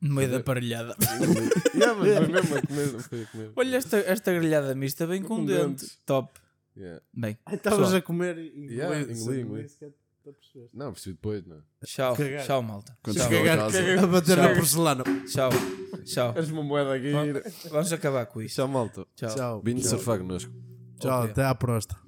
[0.01, 0.95] No meio da parelhada.
[1.75, 2.87] yeah, mas foi mesmo a comer.
[3.01, 3.51] Foi a comer.
[3.55, 5.97] Olha esta, esta grelhada mista bem com, Com dente.
[6.05, 6.31] Top.
[6.75, 7.01] Yeah.
[7.13, 9.69] Bem, Estavas pessoal, a comer e Yeah, engoli- engoli,
[10.29, 10.35] engoli.
[10.35, 10.77] nem sequer te apercebeste.
[10.77, 11.63] Não, percebi depois, não.
[11.85, 12.15] tchau.
[12.15, 12.45] Cagar.
[12.45, 12.97] Tchau, malta.
[13.03, 13.29] Quando Tchau.
[13.29, 14.03] chegou a casa.
[14.03, 15.03] A bater na porcelana.
[15.25, 15.49] Tchau.
[16.05, 16.33] Tchau.
[16.35, 17.11] És uma moeda aqui.
[17.69, 18.55] Vamos acabar com isto.
[18.55, 19.05] Tchau, malta.
[19.15, 19.61] Tchau.
[19.63, 20.51] Vim de surfar connosco.
[20.99, 22.06] Tchau, até à próxima.